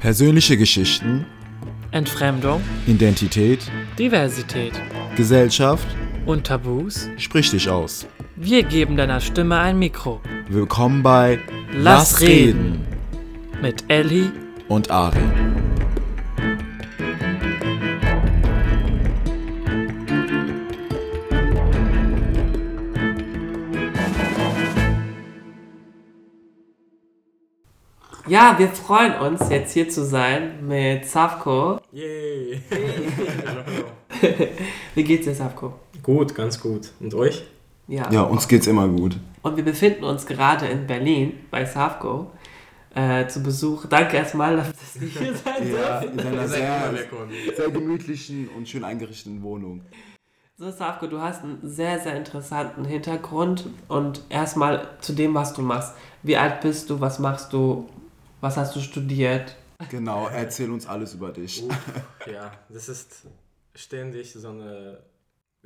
[0.00, 1.26] Persönliche Geschichten,
[1.90, 4.72] Entfremdung, Identität, Diversität
[5.14, 5.86] Gesellschaft,
[6.24, 7.10] und Tabus.
[7.18, 8.06] sprich dich aus.
[8.34, 10.22] Wir geben deiner Stimme ein Mikro.
[10.48, 11.38] Willkommen bei
[11.74, 12.80] Lass reden.
[13.60, 14.32] Mit Ellie
[14.68, 15.18] und Ari.
[28.30, 31.80] Ja, wir freuen uns, jetzt hier zu sein mit Savko.
[31.90, 32.62] Yay!
[34.94, 35.74] Wie geht's dir, Savko?
[36.00, 36.92] Gut, ganz gut.
[37.00, 37.42] Und euch?
[37.88, 39.16] Ja, uns geht's immer gut.
[39.42, 42.30] Und wir befinden uns gerade in Berlin bei Savko
[42.94, 43.86] äh, zu Besuch.
[43.86, 46.94] Danke erstmal, dass das nicht hier sein Ja, in einer sehr,
[47.56, 49.80] sehr gemütlichen und schön eingerichteten Wohnung.
[50.56, 53.66] So, Savko, du hast einen sehr, sehr interessanten Hintergrund.
[53.88, 55.96] Und erstmal zu dem, was du machst.
[56.22, 57.00] Wie alt bist du?
[57.00, 57.88] Was machst du?
[58.40, 59.54] Was hast du studiert?
[59.90, 61.62] Genau, erzähl uns alles über dich.
[62.30, 63.26] Ja, das ist
[63.74, 64.98] ständig so eine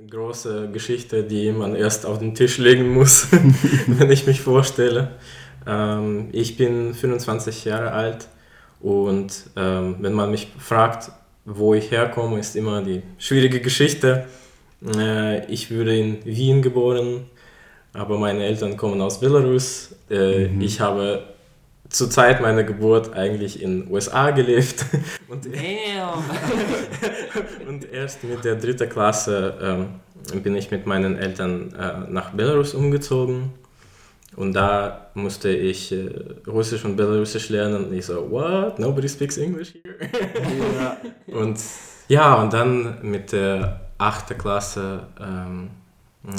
[0.09, 3.29] große Geschichte, die man erst auf den Tisch legen muss,
[3.87, 5.13] wenn ich mich vorstelle.
[5.67, 8.29] Ähm, ich bin 25 Jahre alt
[8.81, 11.11] und ähm, wenn man mich fragt,
[11.45, 14.27] wo ich herkomme, ist immer die schwierige Geschichte.
[14.97, 17.27] Äh, ich wurde in Wien geboren,
[17.93, 19.95] aber meine Eltern kommen aus Belarus.
[20.11, 21.34] Äh, Ich habe
[21.95, 24.85] zur Zeit meiner Geburt eigentlich in USA gelebt
[25.29, 25.47] und
[27.69, 29.87] und erst mit der dritten Klasse ähm,
[30.43, 33.53] bin ich mit meinen Eltern äh, nach Belarus umgezogen.
[34.35, 36.11] Und da musste ich äh,
[36.49, 37.85] Russisch und Belarusisch lernen.
[37.85, 38.81] Und ich so, what?
[38.81, 39.95] Nobody speaks English here?
[40.77, 40.97] Ja.
[41.39, 41.61] Und
[42.09, 45.71] ja, und dann mit der achten Klasse ähm,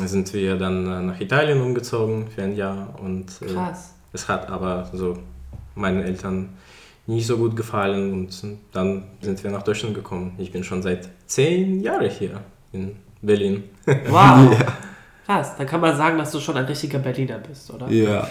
[0.06, 2.94] sind wir dann äh, nach Italien umgezogen für ein Jahr.
[3.02, 3.96] Und äh, Krass.
[4.14, 5.18] es hat aber so
[5.76, 6.50] meinen Eltern
[7.08, 10.34] nicht so gut gefallen und dann sind wir nach Deutschland gekommen.
[10.40, 12.42] Ich bin schon seit zehn Jahren hier
[12.72, 13.64] in Berlin.
[14.10, 14.56] Wow!
[15.26, 17.90] Krass, dann kann man sagen, dass du schon ein richtiger Berliner bist, oder?
[17.90, 18.28] ja.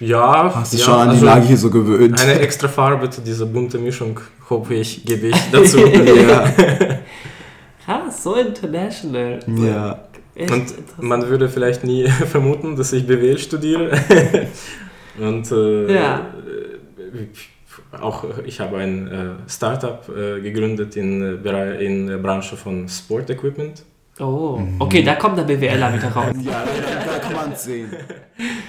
[0.00, 2.20] Ja, Hast dich ja, schon an die also Lage hier so gewöhnt.
[2.22, 5.78] Eine extra Farbe zu dieser bunten Mischung, hoffe ich, gebe ich dazu.
[5.78, 6.44] ja.
[7.84, 9.40] Krass, so international.
[9.48, 10.04] ja.
[10.36, 13.90] Echt Und man würde vielleicht nie vermuten, dass ich BWL studiere.
[15.18, 16.26] Und äh, Ja.
[17.14, 22.88] Äh, auch ich habe ein äh, Startup äh, gegründet in, äh, in der Branche von
[22.88, 23.84] Sport Equipment.
[24.20, 26.34] Oh, okay, da kommt der BWLer wieder raus.
[26.42, 26.64] Ja,
[27.06, 27.88] da kann man es sehen.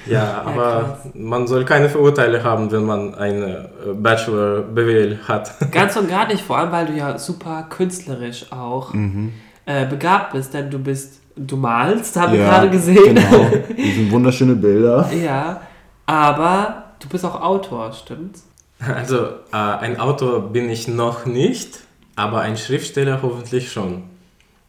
[0.05, 1.09] Ja, aber krass.
[1.15, 5.51] man soll keine Vorurteile haben, wenn man eine äh, Bachelor BWL hat.
[5.71, 9.33] Ganz und gar nicht, vor allem, weil du ja super künstlerisch auch Mhm.
[9.65, 13.15] äh, begabt bist, denn du bist, du malst, habe ich Ja, gerade gesehen.
[13.15, 13.47] Genau.
[13.69, 15.09] Das sind wunderschöne Bilder.
[15.13, 15.61] ja,
[16.05, 18.45] aber du bist auch Autor, stimmt's?
[18.79, 19.17] Also
[19.51, 21.81] äh, ein Autor bin ich noch nicht,
[22.15, 24.03] aber ein Schriftsteller hoffentlich schon.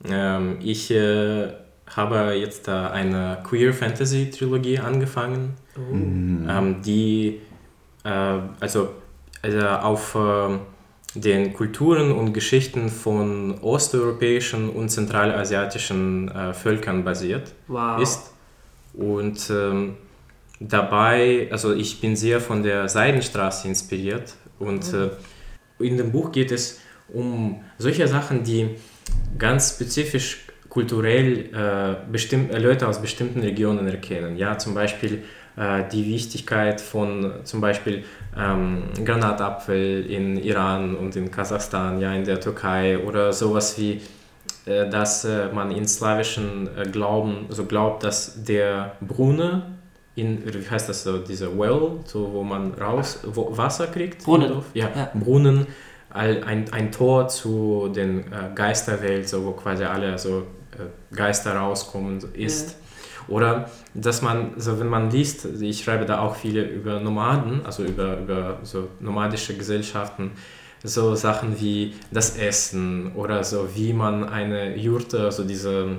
[0.09, 1.49] Ähm, ich äh,
[1.95, 7.41] habe jetzt äh, eine Queer Fantasy Trilogie angefangen, ähm, die
[8.05, 8.91] äh, also,
[9.43, 10.59] also auf äh,
[11.15, 18.01] den Kulturen und Geschichten von osteuropäischen und zentralasiatischen äh, Völkern basiert Wow.
[18.01, 18.33] ist.
[18.95, 19.97] Und ähm,
[20.61, 24.35] dabei, also ich bin sehr von der Seidenstraße inspiriert.
[24.59, 25.09] Und äh,
[25.83, 28.77] in dem Buch geht es um solche Sachen, die
[29.39, 34.37] ganz spezifisch kulturell äh, bestimm- äh, Leute aus bestimmten Regionen erkennen.
[34.37, 35.25] Ja, zum Beispiel
[35.57, 38.05] äh, die Wichtigkeit von zum Beispiel
[38.37, 44.01] ähm, Granatapfel in Iran und in Kasachstan, ja, in der Türkei oder sowas wie
[44.67, 49.80] äh, dass äh, man in slawischen Glauben so glaubt, dass der Brunnen
[50.15, 54.25] in, wie heißt das so, diese Well, so wo man raus, wo Wasser kriegt?
[54.25, 54.63] Brunnen.
[54.75, 55.11] Ja, Ja.
[55.15, 55.67] Brunnen,
[56.11, 62.19] ein, ein Tor zu den äh, Geisterwelt, so wo quasi alle so äh, Geister rauskommen,
[62.35, 62.77] ist.
[63.29, 67.85] Oder dass man, so wenn man liest, ich schreibe da auch viele über Nomaden, also
[67.85, 70.33] über, über so nomadische Gesellschaften,
[70.83, 75.97] so Sachen wie das Essen oder so wie man eine Jurte, also diese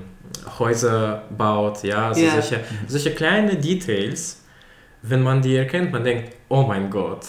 [0.57, 2.31] Häuser baut, ja, also Ja.
[2.31, 4.41] solche, solche kleine Details,
[5.03, 7.25] wenn man die erkennt, man denkt, oh mein Gott.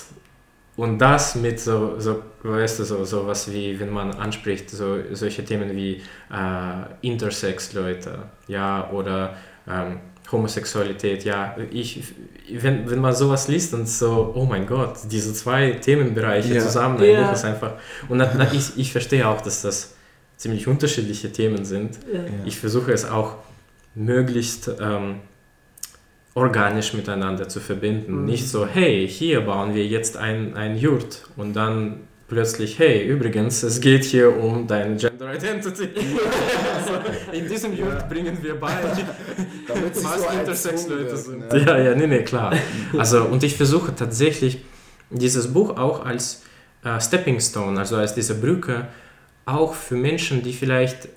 [0.76, 4.96] Und das mit so, so weißt du, so, so was wie, wenn man anspricht, so,
[5.12, 6.02] solche Themen wie
[6.32, 8.19] äh, Intersex-Leute,
[8.49, 9.37] ja, oder
[9.69, 10.00] ähm,
[10.32, 12.02] Homosexualität, ja, ich,
[12.50, 16.61] wenn, wenn man sowas liest und so, oh mein Gott, diese zwei Themenbereiche Ja.
[16.61, 17.23] zusammen, ein Ja.
[17.26, 17.75] Buch ist einfach,
[18.08, 19.94] und na, na, ich, ich verstehe auch, dass das
[20.37, 21.99] ziemlich unterschiedliche Themen sind.
[22.44, 23.37] Ich versuche es auch
[23.94, 25.17] möglichst ähm,
[26.35, 28.20] organisch miteinander zu verbinden.
[28.23, 28.25] Mhm.
[28.25, 32.00] Nicht so, hey, hier bauen wir jetzt ein, ein Jurt und dann
[32.32, 35.90] plötzlich, hey, übrigens, es geht hier um deine Gender Identity.
[36.75, 36.93] also,
[37.32, 38.73] in diesem Jurt bringen wir bei,
[39.69, 41.52] Damit was so Intersex-Leute sind.
[41.52, 42.55] Ja, ja, nee, nee, klar.
[42.96, 44.64] Also, und ich versuche tatsächlich,
[45.11, 46.43] dieses Buch auch als
[46.84, 48.88] äh, Stepping Stone, also als diese Brücke,
[49.44, 51.11] auch für Menschen, die vielleicht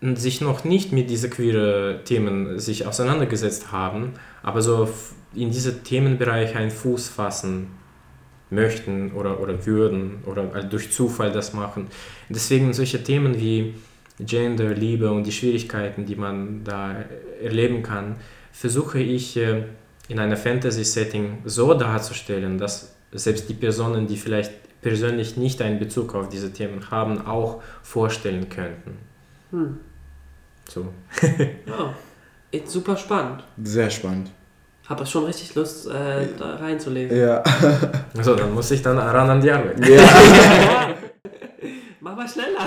[0.00, 4.88] sich noch nicht mit diesen queeren Themen sich auseinandergesetzt haben, aber so
[5.32, 7.68] in diese Themenbereiche einen Fuß fassen
[8.50, 11.88] möchten oder, oder würden oder durch Zufall das machen.
[12.28, 13.74] Deswegen solche Themen wie
[14.20, 16.96] Gender, Liebe und die Schwierigkeiten, die man da
[17.42, 18.16] erleben kann,
[18.52, 19.64] versuche ich äh,
[20.08, 26.14] in einer Fantasy-Setting so darzustellen, dass selbst die Personen, die vielleicht persönlich nicht einen Bezug
[26.14, 28.98] auf diese Themen haben, auch vorstellen könnten.
[29.50, 29.80] Hm.
[30.68, 30.92] So.
[31.68, 31.90] Oh.
[32.52, 33.42] Ist super spannend.
[33.62, 34.30] Sehr spannend.
[34.88, 37.18] Habe schon richtig Lust, äh, da reinzulesen.
[37.18, 37.42] Ja.
[38.22, 39.86] So, dann muss ich dann ran an die Arbeit.
[39.86, 40.00] ja.
[42.00, 42.60] Mach mal schneller.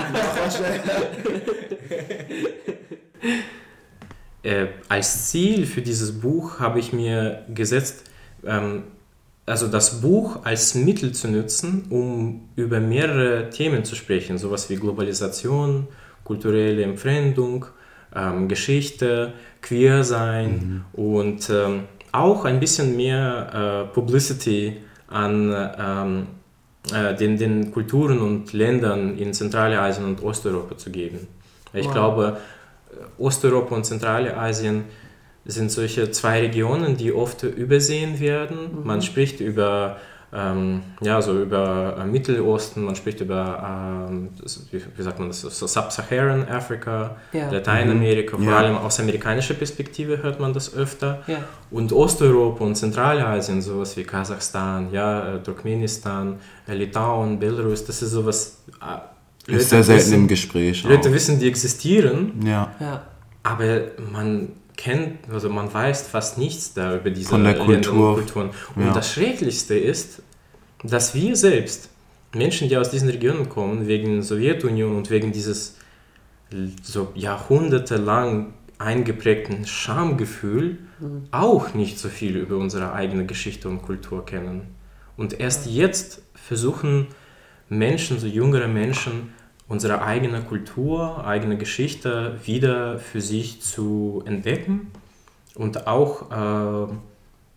[4.42, 8.04] Äh, als Ziel für dieses Buch habe ich mir gesetzt,
[8.46, 8.84] ähm,
[9.44, 14.76] also das Buch als Mittel zu nutzen, um über mehrere Themen zu sprechen, sowas wie
[14.76, 15.88] Globalisation,
[16.24, 17.66] kulturelle Entfremdung,
[18.14, 24.78] ähm, Geschichte, Queersein und ähm, auch ein bisschen mehr äh, Publicity
[25.08, 26.26] an ähm,
[26.94, 31.26] äh, den, den Kulturen und Ländern in Zentralasien und Osteuropa zu geben.
[31.72, 31.92] Ich Wow.
[31.92, 32.36] glaube,
[33.18, 34.84] Osteuropa und Zentralasien
[35.44, 38.78] sind solche zwei Regionen, die oft übersehen werden.
[38.84, 39.96] Man spricht über,
[40.32, 44.28] ähm, ja, so über äh, Mittelosten, man spricht über, ähm,
[44.70, 47.50] wie, wie sagt man das, so Sub-Saharan Afrika, Ja.
[47.50, 48.56] Lateinamerika, vor Ja.
[48.58, 51.22] allem aus amerikanischer Perspektive hört man das öfter.
[51.26, 51.38] Ja.
[51.72, 56.36] Und Osteuropa und Zentralasien, sowas wie Kasachstan, ja, äh, Turkmenistan,
[56.68, 58.58] äh, Litauen, Belarus, das ist sowas.
[58.80, 58.98] äh,
[59.46, 60.84] Leute Ist sehr selten wissen- im Gespräch.
[60.84, 61.12] Leute auch.
[61.14, 62.70] wissen, die existieren, Ja.
[62.78, 63.02] Ja.
[63.42, 63.80] aber
[64.12, 64.50] man
[64.80, 68.10] kennt, also man weiß fast nichts da über diese Von der Kultur.
[68.10, 68.50] und Kulturen.
[68.74, 68.92] Und Ja.
[68.94, 70.22] das Schrecklichste ist,
[70.82, 71.90] dass wir selbst,
[72.34, 75.76] Menschen, die aus diesen Regionen kommen, wegen der Sowjetunion und wegen dieses
[76.82, 80.78] so jahrhundertelang eingeprägten Schamgefühl,
[81.30, 84.74] auch nicht so viel über unsere eigene Geschichte und Kultur kennen.
[85.16, 87.08] Und erst jetzt versuchen
[87.68, 89.32] Menschen, so jüngere Menschen,
[89.70, 94.90] unsere eigene Kultur, eigene Geschichte wieder für sich zu entdecken.
[95.54, 96.92] Und auch, äh,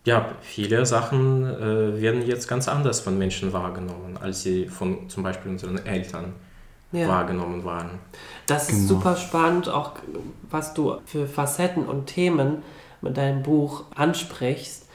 [0.04, 5.22] ja, viele Sachen äh, werden jetzt ganz anders von Menschen wahrgenommen, als sie von zum
[5.24, 6.34] Beispiel unseren Eltern
[6.92, 7.08] Ja.
[7.08, 7.98] wahrgenommen waren.
[8.46, 9.00] Das ist Genau.
[9.00, 9.92] super spannend, auch
[10.50, 12.62] was du für Facetten und Themen
[13.00, 14.86] mit deinem Buch ansprichst.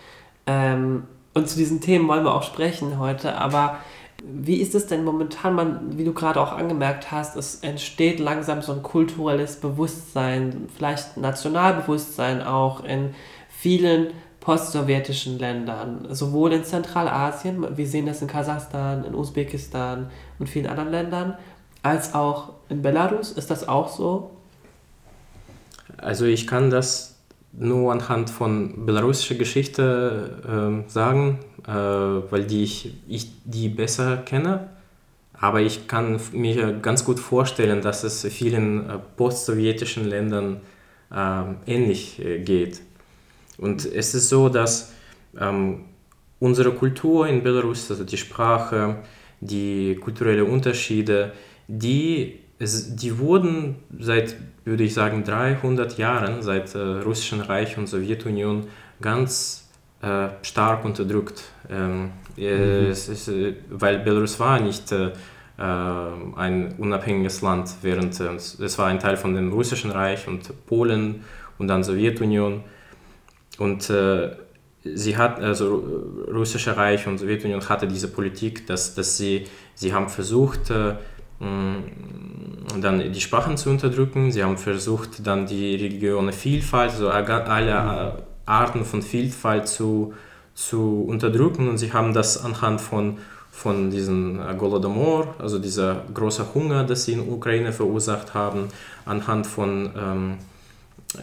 [0.48, 3.78] Ähm, und zu diesen Themen wollen wir auch sprechen heute, aber
[4.24, 8.62] wie ist es denn momentan, man, wie du gerade auch angemerkt hast, es entsteht langsam
[8.62, 13.14] so ein kulturelles Bewusstsein, vielleicht Nationalbewusstsein auch in
[13.50, 14.08] vielen
[14.40, 20.92] postsowjetischen Ländern, sowohl in Zentralasien, wir sehen das in Kasachstan, in Usbekistan und vielen anderen
[20.92, 21.38] Ländern,
[21.84, 23.32] als auch in Belarus.
[23.32, 24.32] Ist das auch so?
[25.98, 27.09] Also ich kann das
[27.52, 34.70] nur anhand von belarussischer Geschichte ähm, sagen, äh, weil die ich, ich die besser kenne.
[35.34, 40.62] Aber ich kann mir ganz gut vorstellen, dass es vielen äh, postsowjetischen Ländern
[41.16, 42.82] ähm, ähnlich äh, geht.
[43.58, 44.94] Und es ist so, dass
[45.40, 45.86] ähm,
[46.40, 48.98] unsere Kultur in Belarus, also die Sprache,
[49.42, 51.34] die kulturellen Unterschiede,
[51.68, 54.36] die, es, die wurden seit,
[54.66, 58.68] würde ich sagen, 300 Jahren, seit äh, Russischen Reich und Sowjetunion,
[59.02, 59.70] ganz
[60.02, 61.44] äh, stark unterdrückt.
[61.70, 68.20] Ähm, äh, es ist, äh, weil Belarus war nicht äh, äh, ein unabhängiges Land, während
[68.20, 71.24] äh, es war ein Teil von dem Russischen Reich und Polen
[71.58, 72.64] und dann Sowjetunion.
[73.58, 73.92] Und
[74.86, 75.84] sie hat, also
[76.32, 80.72] Russische Reich und Sowjetunion hatte diese Politik, dass, dass sie, sie haben versucht,
[81.40, 88.22] dann die Sprachen zu unterdrücken, sie haben versucht, dann die religiöse Vielfalt, also alle äh,
[88.46, 90.14] Arten von Vielfalt zu,
[90.54, 91.68] zu unterdrücken.
[91.68, 93.18] Und sie haben das anhand von,
[93.52, 98.68] von diesem äh, Golodomor, also dieser große Hunger, das sie in Ukraine verursacht haben,
[99.06, 100.38] anhand von ähm,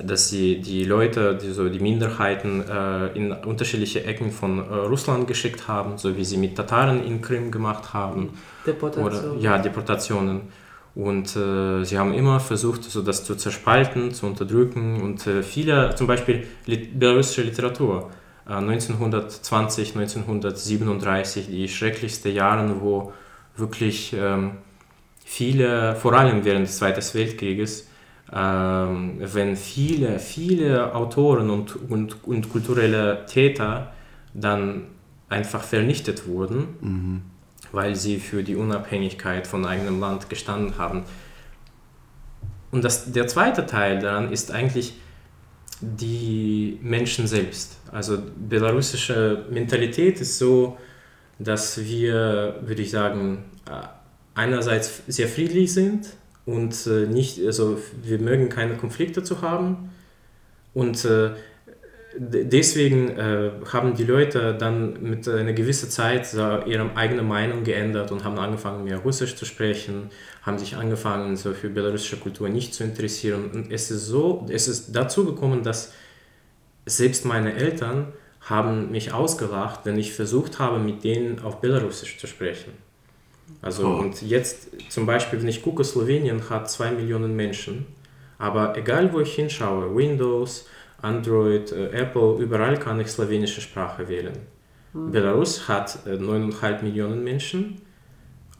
[0.04, 5.28] dass sie die Leute, die, so die Minderheiten äh, in unterschiedliche Ecken von äh, Russland
[5.28, 8.38] geschickt haben, so wie sie mit Tataren in Krim gemacht haben.
[8.66, 9.36] Deportation.
[9.36, 10.42] Oder, ja, Deportationen.
[10.94, 15.02] Und äh, sie haben immer versucht, so das zu zerspalten, zu unterdrücken.
[15.02, 18.10] Und äh, viele, zum Beispiel lit belarussische Literatur,
[18.48, 23.12] äh, 1920, 1937, die schrecklichsten Jahre, wo,
[23.56, 24.52] wirklich ähm,
[25.24, 27.88] viele, vor allem während des Zweiten Weltkrieges,
[28.28, 33.92] wenn viele, viele Autoren und, und, und kulturelle Täter
[34.34, 34.88] dann
[35.28, 37.22] einfach vernichtet wurden,
[37.72, 41.04] weil sie für die Unabhängigkeit von eigenem Land gestanden haben.
[42.70, 44.94] Und das, der zweite Teil daran ist eigentlich
[45.80, 47.78] die Menschen selbst.
[47.92, 48.18] Also
[48.48, 50.78] belarussische Mentalität ist so,
[51.38, 53.86] dass wir, würde ich sagen, äh,
[54.34, 56.08] einerseits sehr friedlich sind
[56.46, 59.90] und äh, nicht, also wir mögen keine Konflikte zu haben
[60.72, 61.32] und äh,
[62.18, 68.12] deswegen äh, haben die Leute dann mit einer gewissen Zeit so ihre eigene Meinung geändert
[68.12, 70.10] und haben angefangen mehr Russisch zu sprechen,
[70.42, 74.68] haben sich angefangen so für belarussische Kultur nicht zu interessieren und es ist so, es
[74.68, 75.92] ist dazu gekommen, dass
[76.86, 82.28] selbst meine Eltern haben mich ausgelacht, wenn ich versucht habe, mit denen auf Belarusisch zu
[82.28, 82.85] sprechen.
[83.62, 83.96] Also Oh.
[84.02, 87.86] und jetzt zum Beispiel, wenn ich gucke, Slowenien hat zwei Millionen Menschen,
[88.38, 90.68] aber egal wo ich hinschaue, Windows,
[91.02, 94.36] Android, äh, Apple, überall kann ich slowenische Sprache wählen.
[94.92, 97.82] Belarus hat äh, 9,5 Millionen Menschen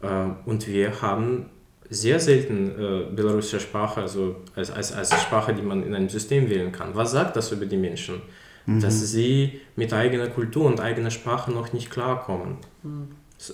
[0.02, 0.08] äh,
[0.44, 1.46] und wir haben
[1.88, 6.50] sehr selten äh, belarussische Sprache, also als, als, als Sprache, die man in einem System
[6.50, 6.94] wählen kann.
[6.94, 8.20] Was sagt das über die Menschen?
[8.68, 12.56] Dass sie mit eigener Kultur und eigener Sprache noch nicht klarkommen.
[12.84, 12.88] Äh,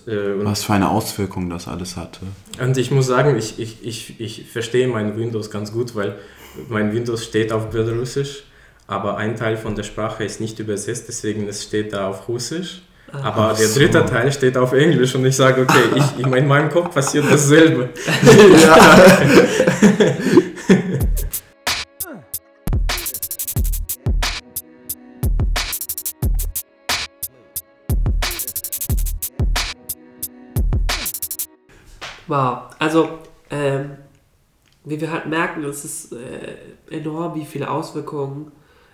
[0.05, 2.21] und, Was für eine Auswirkung das alles hatte.
[2.61, 6.15] und ich muss sagen, ich, ich, ich, ich verstehe mein Windows ganz gut, weil
[6.69, 8.43] mein Windows steht auf Belarusisch,
[8.87, 12.81] aber ein Teil von der Sprache ist nicht übersetzt, deswegen es steht da auf Russisch.
[13.11, 13.79] Aber Ach der so.
[13.79, 17.89] dritte Teil steht auf Englisch und ich sage, okay, ich, in meinem Kopf passiert dasselbe.
[32.33, 33.19] Wow, also
[33.51, 33.91] ähm,
[34.83, 36.55] wie wir halt merken, es ist äh,
[36.89, 38.51] enorm, wie viele Auswirkungen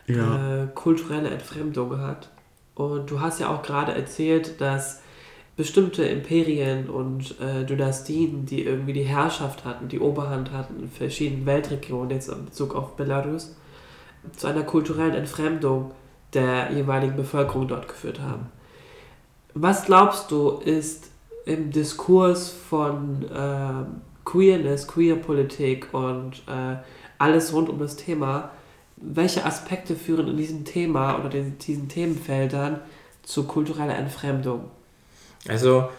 [0.07, 2.27] äh, kulturelle Entfremdung hat.
[2.75, 5.01] Und du hast ja auch gerade erzählt, dass
[5.55, 11.45] bestimmte Imperien und äh, Dynastien, die irgendwie die Herrschaft hatten, die Oberhand hatten in verschiedenen
[11.45, 13.55] Weltregionen, jetzt in Bezug auf Belarus,
[14.35, 15.91] zu einer kulturellen Entfremdung
[16.33, 18.47] der jeweiligen Bevölkerung dort geführt haben.
[19.53, 21.09] Was glaubst du, ist
[21.45, 26.77] im Diskurs von ähm, Queerness, Queerpolitik und äh,
[27.17, 28.51] alles rund um das Thema,
[28.97, 32.81] welche Aspekte führen in diesem Thema oder den, diesen Themenfeldern
[33.23, 34.65] zu kultureller Entfremdung?
[35.47, 35.89] Also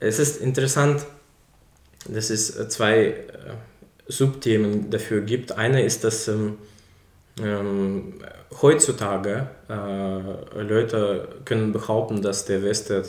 [0.00, 1.06] es ist interessant,
[2.06, 3.24] dass es äh, zwei äh,
[4.06, 5.52] Subthemen dafür gibt.
[5.52, 6.58] Eine ist, dass ähm,
[7.40, 8.14] ähm,
[8.60, 13.02] heutzutage äh, Leute können behaupten, dass der, Westen,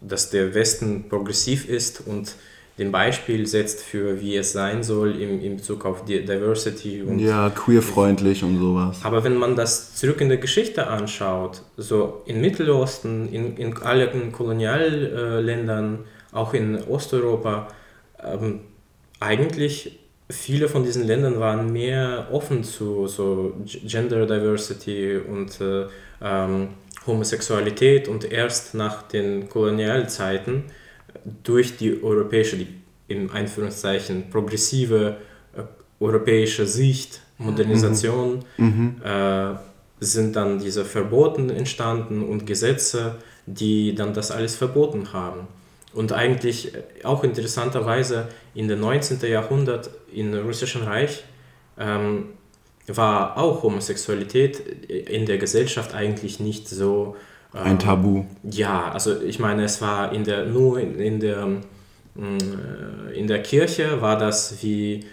[0.00, 2.34] dass der Westen progressiv ist und
[2.78, 7.18] den Beispiel setzt für wie es sein soll im, in Bezug auf die Diversity und
[7.18, 9.00] Ja, queerfreundlich und sowas.
[9.02, 14.32] aber wenn man das zurück in der Geschichte anschaut, so in Mittelosten, in, in allen
[14.32, 16.00] Kolonialländern,
[16.32, 17.68] auch in Osteuropa,
[18.24, 18.60] ähm,
[19.18, 19.98] eigentlich
[20.30, 23.52] viele von diesen Ländern waren mehr offen zu so
[23.84, 25.86] Gender Diversity und äh,
[26.22, 26.68] ähm,
[27.06, 30.64] Homosexualität und erst nach den Kolonialzeiten
[31.42, 32.68] durch die europäische, die
[33.08, 35.16] in Einführungszeichen progressive
[35.56, 35.62] äh,
[35.98, 38.44] europäische Sicht, Modernisation,
[39.04, 39.54] äh,
[40.00, 43.16] sind dann diese Verboten entstanden und Gesetze,
[43.46, 45.48] die dann das alles verboten haben.
[45.92, 49.20] Und eigentlich äh, auch interessanterweise in den 19.
[49.28, 51.24] Jahrhundert im Russischen Reich
[51.78, 52.26] ähm,
[52.96, 57.16] war auch Homosexualität in der Gesellschaft eigentlich nicht so
[57.54, 58.24] ähm, Ein Tabu.
[58.42, 61.60] ja, also ich meine, es war in der, nur in, in, der, mm,
[63.10, 65.04] äh, in der Kirche war das wie,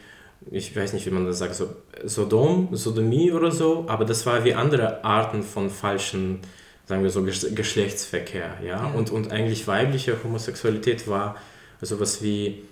[0.51, 1.67] ich weiß nicht, wie man das sagt, so
[2.05, 6.39] Sodom, Sodomie oder so, aber das war wie andere Arten von falschen,
[6.86, 8.86] sagen wir so, Gesch- Geschlechtsverkehr, ja?
[8.96, 11.36] Und, und eigentlich weibliche Homosexualität war
[11.81, 12.63] sowas wie,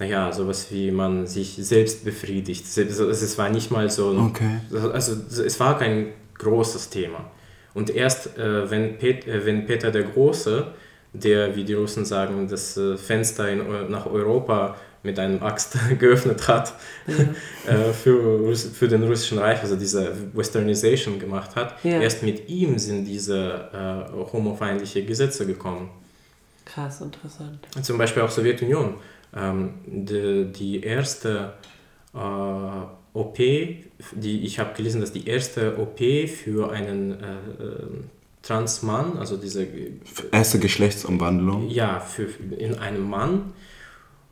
[0.00, 2.64] naja, sowas wie man sich selbst befriedigt.
[2.76, 4.58] Also es war nicht mal so Okay.
[4.92, 5.12] also
[5.44, 7.30] es war kein großes Thema.
[7.74, 10.66] Und erst äh, wenn, Pet, äh, wenn Peter der Große,
[11.12, 16.46] der, wie die Russen sagen, das äh, Fenster in, nach Europa mit einem Axt geöffnet
[16.48, 16.72] hat
[17.66, 22.00] äh, für, für den russischen Reich, also diese Westernization gemacht hat, Ja.
[22.00, 25.90] erst mit ihm sind diese äh, homofeindliche Gesetze gekommen.
[26.64, 27.66] Krass, interessant.
[27.82, 28.94] Zum Beispiel auch Sowjetunion.
[29.34, 31.52] Ähm, die, die erste
[32.14, 32.18] äh,
[33.12, 37.86] OP, die, ich habe gelesen, dass die erste OP für einen äh, äh,
[38.42, 39.66] Transmann, also diese
[40.32, 41.68] Erste Geschlechtsumwandlung.
[41.68, 43.52] ja, für, in einem Mann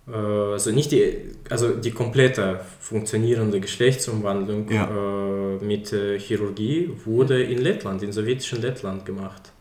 [0.09, 1.13] äh, also nicht die,
[1.51, 4.89] also die komplette funktionierende Geschlechtsumwandlung Ja.
[4.89, 9.53] äh, mit äh, Chirurgie wurde in Lettland, in sowjetischen Lettland gemacht.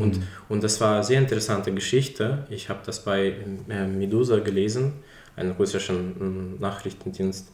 [0.00, 2.46] Und, und das war eine sehr interessante Geschichte.
[2.50, 3.34] Ich habe das bei
[3.68, 4.92] äh, Medusa gelesen,
[5.36, 7.50] einem russischen mm, Nachrichtendienst,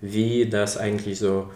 [0.00, 1.50] wie das eigentlich so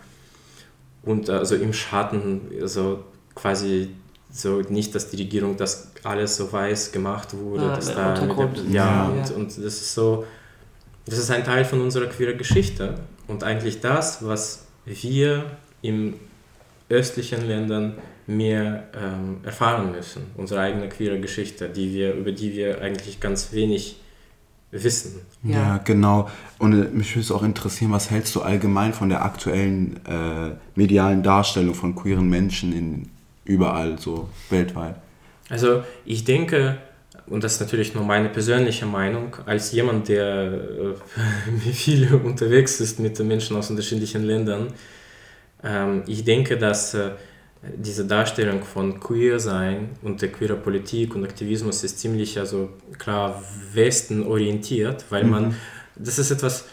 [1.02, 3.04] und also im Schatten so
[3.34, 3.90] quasi
[4.30, 8.64] so nicht, dass die Regierung das alles so weiß gemacht wurde, Ah, dass da der,
[8.70, 9.04] ja, Ja.
[9.06, 10.24] Und, und das ist so,
[11.06, 12.94] das ist ein Teil von unserer queeren Geschichte
[13.26, 15.46] und eigentlich das, was wir
[15.82, 16.14] im
[16.88, 22.80] östlichen Ländern mehr ähm, erfahren müssen, unsere eigene queere Geschichte, die wir, über die wir
[22.80, 23.96] eigentlich ganz wenig
[24.70, 25.20] wissen.
[25.42, 25.78] Ja, Ja.
[25.78, 26.28] genau.
[26.58, 30.52] Und äh, mich würde es auch interessieren, was hältst du allgemein von der aktuellen äh,
[30.74, 33.08] medialen Darstellung von queeren Menschen in
[33.44, 34.94] überall, so weltweit?
[35.48, 36.78] Also ich denke,
[37.26, 40.94] und das ist natürlich nur meine persönliche Meinung, als jemand, der äh,
[41.64, 44.68] wie viele unterwegs ist mit den Menschen aus unterschiedlichen Ländern,
[45.64, 47.10] ähm, ich denke, dass äh,
[47.62, 53.42] diese Darstellung von Queer sein und der queerer Politik und Aktivismus ist ziemlich also klar
[53.74, 55.54] Westen orientiert, weil man,
[55.96, 56.66] das ist etwas,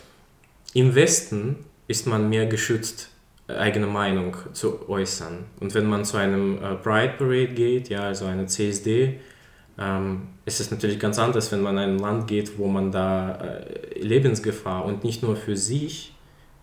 [0.73, 3.09] im Westen ist man mehr geschützt,
[3.47, 5.45] äh, eigene Meinung zu äußern.
[5.59, 9.19] Und wenn man zu einem äh, Pride Parade geht, ja, also eine CSD,
[9.79, 13.35] ähm, ist es natürlich ganz anders, wenn man in ein Land geht, wo man da
[13.35, 16.13] äh, Lebensgefahr und nicht nur für sich,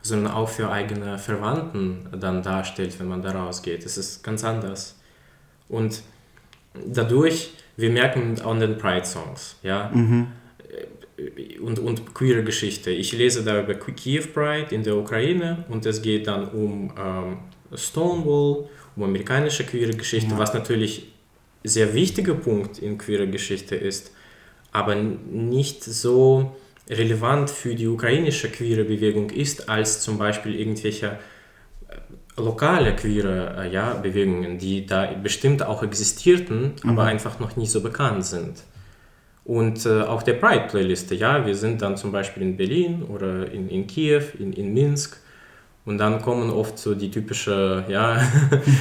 [0.05, 3.87] sondern auch für eigene Verwandten dann darstellt, wenn man da rausgeht.
[3.87, 5.01] Es ist ganz anders.
[5.69, 6.03] Und
[6.87, 9.91] dadurch, wir merken an den Pride-Songs, ja,
[11.63, 12.91] und, und queere Geschichte.
[12.91, 17.39] Ich lese da über Kiew Pride in der Ukraine und es geht dann um ähm,
[17.75, 21.11] Stonewall, um amerikanische queere Geschichte, was natürlich
[21.65, 24.13] ein sehr wichtiger Punkt in queerer Geschichte ist,
[24.71, 26.55] aber nicht so
[26.89, 31.19] relevant für die ukrainische queere Bewegung ist, als zum Beispiel irgendwelche
[31.89, 37.71] äh, lokale queere äh, ja, Bewegungen, die da bestimmt auch existierten, aber einfach noch nicht
[37.71, 38.63] so bekannt sind.
[39.45, 43.69] Und äh, auch der Pride-Playliste, ja, wir sind dann zum Beispiel in Berlin oder in,
[43.69, 45.19] in Kiew, in, in Minsk
[45.85, 48.21] und dann kommen oft so die typische, ja,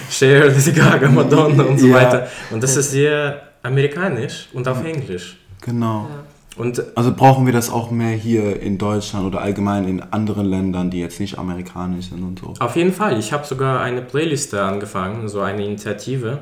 [0.10, 1.96] Cher, Lady Gaga, Madonna und so Ja.
[1.96, 2.28] weiter.
[2.52, 5.38] Und das ist sehr amerikanisch und auf Englisch.
[5.62, 6.10] Genau.
[6.10, 6.24] Ja.
[6.56, 10.92] Und Also brauchen wir das auch mehr hier in Deutschland oder allgemein in anderen Ländern,
[10.92, 12.54] die jetzt nicht amerikanisch sind und so.
[12.60, 13.18] Auf jeden Fall.
[13.18, 16.40] Ich habe sogar eine Playliste angefangen, so eine Initiative,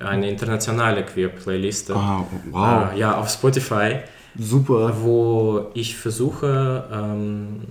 [0.00, 1.94] eine internationale Queer-Playliste.
[1.94, 2.92] Ah, wow.
[2.94, 3.96] Äh, ja, auf Spotify,
[4.38, 4.96] Super.
[5.02, 7.62] wo ich versuche, ähm,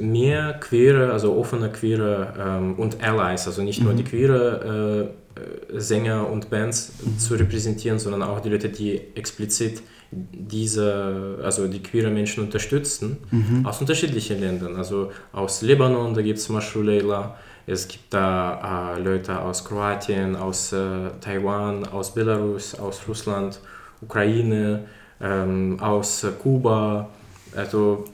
[0.00, 5.80] mehr queere, also offene queere ähm, und Allies, also nicht nur die queere äh, äh,
[5.80, 12.10] Sänger und Bands zu repräsentieren, sondern auch die Leute, die explizit diese, also die queere
[12.10, 13.18] Menschen unterstützen,
[13.64, 14.76] aus unterschiedlichen Ländern.
[14.76, 20.36] Also aus Libanon, da gibt es Mashu Leila, es gibt da äh, Leute aus Kroatien,
[20.36, 23.58] aus äh, Taiwan, aus Belarus, aus Russland,
[24.00, 24.84] Ukraine,
[25.20, 27.08] ähm, aus äh, Kuba.
[27.56, 28.04] Also,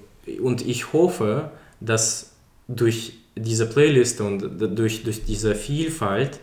[0.41, 1.51] und ich hoffe,
[1.81, 2.33] dass
[2.67, 6.41] durch diese Playliste und durch, durch diese Vielfalt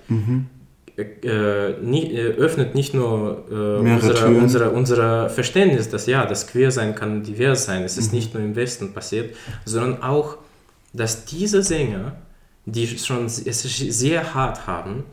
[1.02, 6.72] äh, nie, äh, öffnet nicht nur äh, unsere, unsere, unser Verständnis, dass ja, das Queer
[6.72, 7.84] sein kann divers sein.
[7.84, 9.36] Es ist nicht nur im Westen passiert,
[9.66, 10.38] sondern auch,
[10.94, 12.18] dass diese Sänger,
[12.66, 15.04] die schon es sehr hart haben,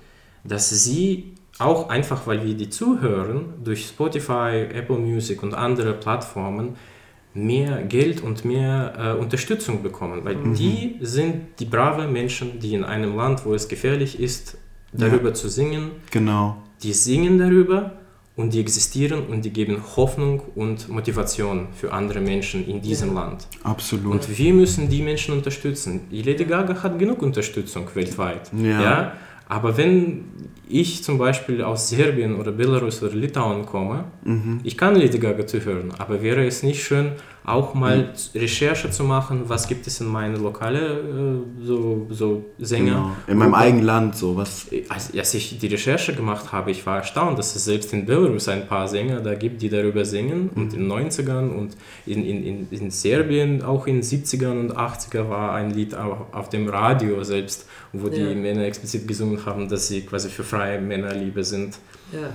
[0.44, 6.76] dass sie auch einfach, weil wir die zuhören, durch Spotify, Apple Music und andere Plattformen
[7.36, 10.24] mehr Geld und mehr äh, Unterstützung bekommen.
[10.24, 14.58] Weil die sind die brave Menschen, die in einem Land, wo es gefährlich ist,
[14.92, 16.56] darüber zu singen, Genau.
[16.82, 17.92] die singen darüber
[18.36, 23.46] und die existieren und die geben Hoffnung und Motivation für andere Menschen in diesem Land.
[23.62, 24.12] Absolut.
[24.12, 26.02] Und wir müssen die Menschen unterstützen.
[26.10, 28.50] Die Lady Gaga hat genug Unterstützung weltweit.
[28.62, 29.12] Ja.
[29.48, 30.24] Aber wenn
[30.68, 34.60] ich zum Beispiel aus Serbien oder Belarus oder Litauen komme, Mhm.
[34.64, 37.12] ich kann Lady Gaga zuhören, aber wäre es nicht schön,
[37.46, 42.84] auch mal Recherche zu machen, was gibt es in meinen lokalen äh, so, so Sänger?
[42.92, 43.10] genau.
[43.28, 44.66] In meinem eigenen Land so was.
[44.88, 48.48] Als, als ich die Recherche gemacht habe, ich war erstaunt, dass es selbst in Belarus
[48.48, 50.50] ein paar Sänger da gibt, die darüber singen.
[50.56, 54.76] Und in den 90ern und in, in, in, in Serbien auch in den 70ern und
[54.76, 58.34] 80er war ein Lied auf, auf dem Radio selbst, wo die Ja.
[58.34, 61.78] Männer explizit gesungen haben, dass sie quasi für freie Männerliebe sind.
[62.12, 62.28] Ja.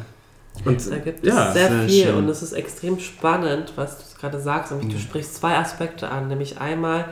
[0.66, 2.16] Und Da gibt es ja, sehr, sehr viel schön.
[2.16, 4.72] und es ist extrem spannend, was du gerade sagst.
[4.72, 7.10] Nämlich, Du sprichst zwei Aspekte an, nämlich einmal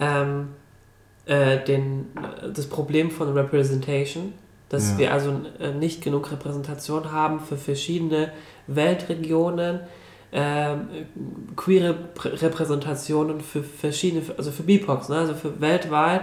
[0.00, 0.48] ähm,
[1.26, 2.06] äh, den,
[2.54, 4.32] das Problem von Representation,
[4.68, 4.98] dass Ja.
[4.98, 8.32] wir also äh, nicht genug Repräsentation haben für verschiedene
[8.66, 9.80] Weltregionen,
[10.32, 10.88] ähm,
[11.56, 15.16] queere Prä Repräsentationen für verschiedene, also für BIPOX, ne?
[15.18, 16.22] also für weltweit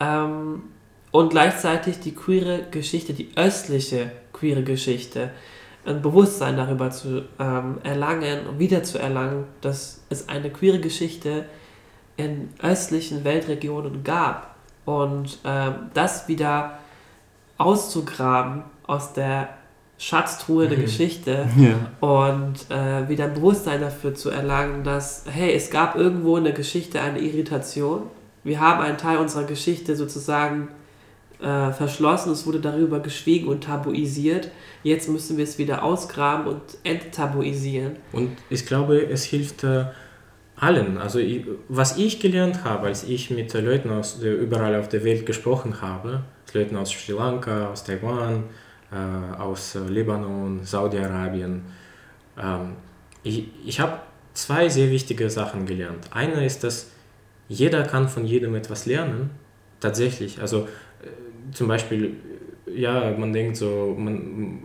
[0.00, 0.62] ähm,
[1.10, 5.30] und gleichzeitig die queere Geschichte, die östliche queere Geschichte,
[5.84, 11.44] ein Bewusstsein darüber zu ähm, erlangen und wieder zu erlangen, dass es eine queere Geschichte
[12.16, 16.78] in östlichen Weltregionen gab und ähm, das wieder
[17.58, 19.48] auszugraben aus der
[19.98, 20.82] Schatztruhe der Mhm.
[20.82, 21.74] Geschichte Ja.
[22.06, 26.52] und äh, wieder ein Bewusstsein dafür zu erlangen, dass, hey, es gab irgendwo in der
[26.52, 28.02] Geschichte eine Irritation.
[28.44, 30.68] Wir haben einen Teil unserer Geschichte sozusagen
[31.42, 34.50] äh, verschlossen, es wurde darüber geschwiegen und tabuisiert.
[34.82, 37.96] Jetzt müssen wir es wieder ausgraben und enttabuisieren.
[38.12, 39.86] Und ich glaube, es hilft äh,
[40.56, 40.98] allen.
[40.98, 44.88] Also ich, was ich gelernt habe, als ich mit äh, Leuten aus der, überall auf
[44.88, 46.22] der Welt gesprochen habe,
[46.54, 48.44] Leuten aus Sri Lanka, aus Taiwan,
[48.92, 51.62] äh, aus äh, Libanon, Saudi-Arabien,
[52.40, 52.76] ähm,
[53.22, 54.00] ich, ich habe
[54.34, 56.06] zwei sehr wichtige Sachen gelernt.
[56.10, 56.90] Eine ist, dass
[57.48, 59.30] jeder kann von jedem etwas lernen,
[59.80, 60.40] tatsächlich.
[60.40, 60.68] Also
[61.52, 62.16] zum Beispiel,
[62.66, 64.62] ja, man denkt so, man,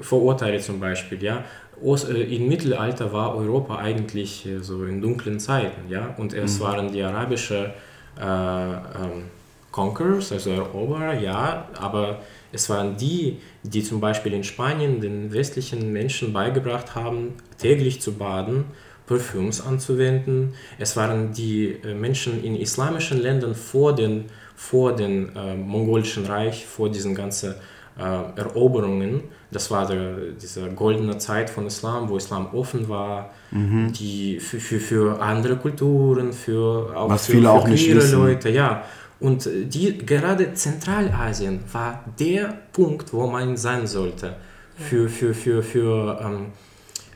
[0.00, 1.44] Vorurteile zum Beispiel, ja.
[1.82, 6.92] Äh, Im Mittelalter war Europa eigentlich äh, so in dunklen Zeiten, ja, und es waren
[6.92, 7.74] die arabische
[8.18, 9.24] äh, ähm,
[9.70, 12.20] Conquerors, also Eroberer, ja, aber
[12.52, 18.14] es waren die, die zum Beispiel in Spanien den westlichen Menschen beigebracht haben, täglich zu
[18.14, 18.64] baden,
[19.06, 20.54] Parfüms anzuwenden.
[20.78, 24.26] Es waren die äh, Menschen in islamischen Ländern vor den,
[24.60, 27.54] vor den äh, mongolischen Reich, vor diesen ganzen
[27.98, 29.22] äh, Eroberungen.
[29.50, 34.78] Das war der, diese goldene Zeit von Islam, wo Islam offen war, die für, für,
[34.78, 38.18] für andere Kulturen, für auch Was für, viele für auch nicht wissen.
[38.18, 38.84] Leute, ja.
[39.18, 44.36] Und die, gerade Zentralasien war der Punkt, wo man sein sollte.
[44.76, 46.46] Für, für, für, für, ähm,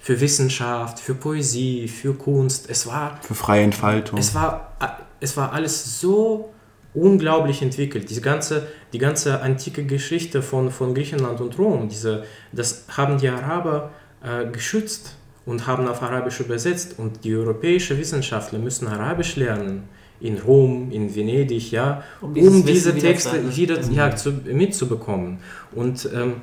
[0.01, 2.69] für Wissenschaft, für Poesie, für Kunst.
[2.69, 4.19] Es war, Für freie Entfaltung.
[4.19, 4.87] es war, äh,
[5.21, 6.54] es war alles so
[6.95, 8.09] unglaublich entwickelt.
[8.11, 13.29] Die ganze, die ganze antike Geschichte von, von Griechenland und Rom, diese, das haben die
[13.29, 13.91] Araber
[14.23, 16.95] äh, geschützt und haben auf Arabisch übersetzt.
[16.99, 19.89] Und die europäischen Wissenschaftler müssen Arabisch lernen.
[20.21, 23.57] In Rom, in Venedig, ja, Um um, diese wieder Texte erlangen.
[23.57, 25.39] wieder ja, zu, mitzubekommen.
[25.75, 26.35] Und ähm,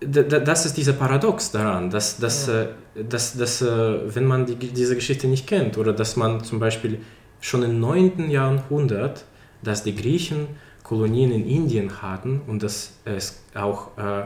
[0.00, 2.62] das ist dieser Paradox daran, dass, dass, Ja.
[2.62, 2.68] äh,
[3.08, 6.98] dass, dass äh, wenn man die, diese Geschichte nicht kennt oder dass man zum Beispiel
[7.40, 8.30] schon im 9.
[8.30, 9.24] Jahrhundert,
[9.62, 10.48] dass die Griechen
[10.82, 14.24] Kolonien in Indien hatten und dass es auch äh,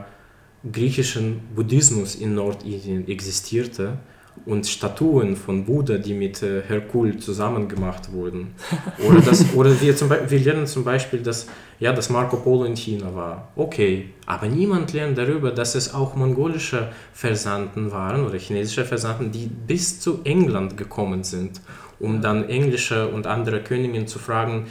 [0.73, 3.99] griechischen Buddhismus in Nordindien existierte
[4.45, 8.55] und Statuen von Buddha, die mit äh, Herkul zusammen gemacht wurden.
[9.09, 11.47] Oder, das, oder wir, zum wir lernen zum Beispiel, dass,
[11.79, 13.49] ja, dass Marco Polo in China war.
[13.57, 19.47] Okay, aber niemand lernt darüber, dass es auch mongolische Versanden waren oder chinesische Versanden, die
[19.47, 21.61] bis zu England gekommen sind,
[21.99, 24.67] um dann englische und andere Königinnen zu fragen,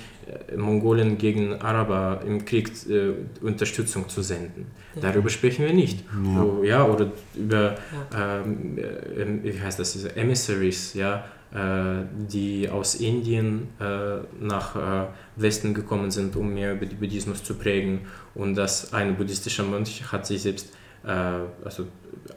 [0.56, 4.68] Mongolen gegen Araber im Krieg äh, Unterstützung zu senden.
[5.00, 6.04] Darüber sprechen wir nicht.
[6.24, 6.44] Ja.
[6.44, 7.76] Oh, ja, oder über,
[8.16, 15.08] ähm, äh, wie heißt das, diese Emissaries, ja, äh, die aus Indien äh, nach äh,
[15.36, 18.02] Westen gekommen sind, um mehr über den Buddhismus zu prägen.
[18.34, 21.86] Und dass ein buddhistischer Mönch hat sich selbst äh, also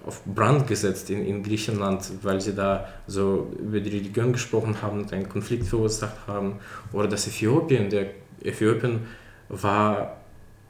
[0.06, 5.00] auf Brand gesetzt in, in Griechenland, weil sie da so über die Religion gesprochen haben
[5.00, 6.58] und einen Konflikt verursacht haben.
[6.92, 8.06] Oder dass Äthiopien, der
[8.42, 9.06] Äthiopien
[9.48, 10.16] war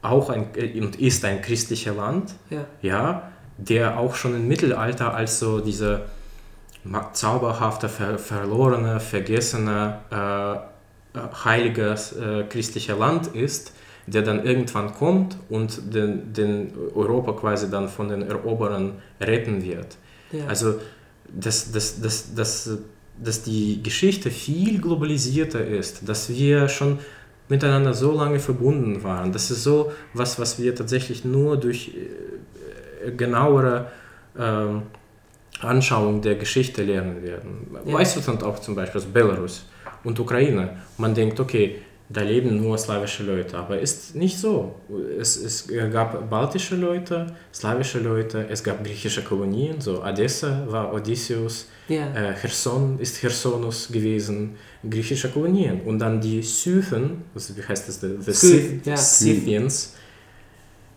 [0.01, 2.65] auch ein äh, und ist ein christlicher Land, Ja.
[2.81, 6.03] ja, der auch schon im Mittelalter als so diese
[6.85, 13.73] ma- zauberhafte, ver verlorene, vergessene, äh, äh, heiliges äh, christlicher Land ist,
[14.11, 19.97] der dann irgendwann kommt und den, den Europa quasi dann von den Eroberern retten wird.
[20.31, 20.45] Ja.
[20.47, 20.75] Also,
[21.27, 22.77] dass, dass, dass, dass,
[23.23, 26.99] dass die Geschichte viel globalisierter ist, dass wir schon
[27.49, 29.31] miteinander so lange verbunden waren.
[29.31, 31.91] Das ist so was, was wir tatsächlich nur durch
[33.05, 33.91] äh, genauere
[34.37, 34.83] ähm,
[35.61, 37.67] Anschauung der Geschichte lernen werden.
[37.85, 37.93] Ja.
[37.93, 39.65] Weißrussland auch zum Beispiel, also Belarus
[40.03, 40.77] und Ukraine.
[40.97, 44.73] Man denkt, okay, da leben nur slawische Leute, aber ist nicht so.
[45.19, 51.67] Es, es gab baltische Leute, slawische Leute, es gab griechische Kolonien, so Odessa war Odysseus,
[51.87, 52.07] ja.
[52.15, 54.55] äh, Cherson ist Chersonus gewesen,
[54.89, 55.81] griechische Kolonien.
[55.81, 58.97] Und dann die Scythen, also wie heißt das, the, the Scyth ja.
[58.97, 59.93] Scythians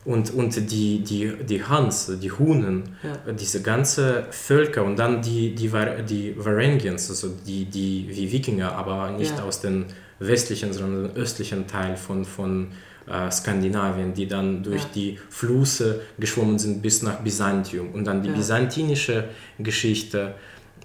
[0.04, 3.32] und, und die, die, die Hans, die Hunen, Ja.
[3.32, 8.72] diese ganze Völker und dann die, die, Var- die Varangians, also die, die wie Wikinger,
[8.72, 9.44] aber nicht Ja.
[9.44, 9.84] aus dem
[10.26, 12.68] westlichen, sondern östlichen Teil von, von
[13.06, 14.88] äh, Skandinavien, die dann durch Ja.
[14.94, 18.34] die Flüsse geschwommen sind bis nach Byzantium und dann die Ja.
[18.36, 19.24] byzantinische
[19.58, 20.34] Geschichte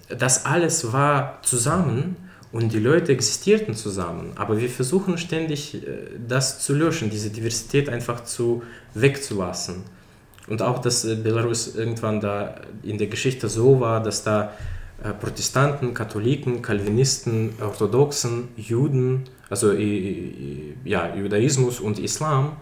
[0.08, 2.16] das alles war zusammen
[2.50, 4.32] und die Leute existierten zusammen.
[4.36, 5.80] Aber wir versuchen ständig, äh,
[6.26, 8.62] das zu löschen, diese Diversität einfach zu
[8.94, 9.82] wegzulassen.
[10.48, 14.52] Und auch, dass äh, Belarus irgendwann da in der Geschichte so war, dass da
[15.20, 22.56] Protestanten, Katholiken, Calvinisten, Orthodoxen, Juden, also ja, Judaismus und Islam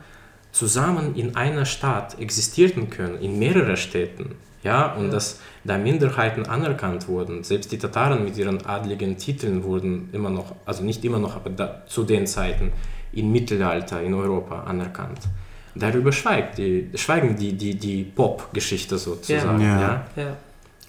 [0.52, 4.36] zusammen in einer Stadt existierten können, in mehreren Städten.
[4.62, 5.10] Ja, und ja.
[5.12, 7.44] dass da Minderheiten anerkannt wurden.
[7.44, 11.50] Selbst die Tataren mit ihren adligen Titeln wurden immer noch, also nicht immer noch, aber
[11.50, 12.72] da, zu den Zeiten
[13.12, 15.20] im Mittelalter in Europa anerkannt.
[15.74, 19.60] Darüber schweigt die, schweigen die, die, die Pop-Geschichte sozusagen.
[19.60, 19.80] Ja.
[19.80, 20.06] Ja.
[20.16, 20.36] ja.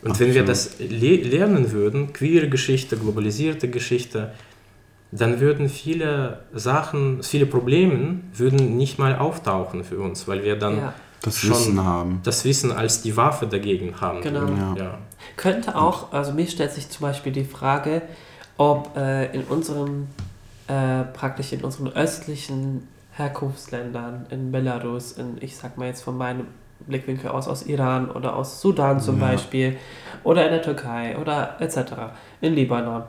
[0.02, 0.30] Und Absolut.
[0.30, 4.32] wenn wir das le lernen würden, queere Geschichte, globalisierte Geschichte,
[5.12, 10.78] dann würden viele Sachen, viele Probleme würden nicht mal auftauchen für uns, weil wir dann
[10.78, 10.94] ja.
[11.22, 12.20] das Wissen haben.
[12.24, 14.22] Das Wissen als die Waffe dagegen haben.
[14.22, 14.48] Genau.
[14.48, 14.76] Ja.
[14.78, 14.98] Ja.
[15.36, 18.02] Könnte auch, also mir stellt sich zum Beispiel die Frage,
[18.58, 20.08] ob äh, in unseren,
[20.68, 26.48] äh, praktisch in unseren östlichen Herkunftsländern, in Belarus, in, ich sag mal jetzt von meinem
[26.80, 29.78] Blickwinkel aus, aus Iran oder aus Sudan zum Beispiel,
[30.24, 31.94] oder in der Türkei oder etc.,
[32.42, 33.04] in Libanon,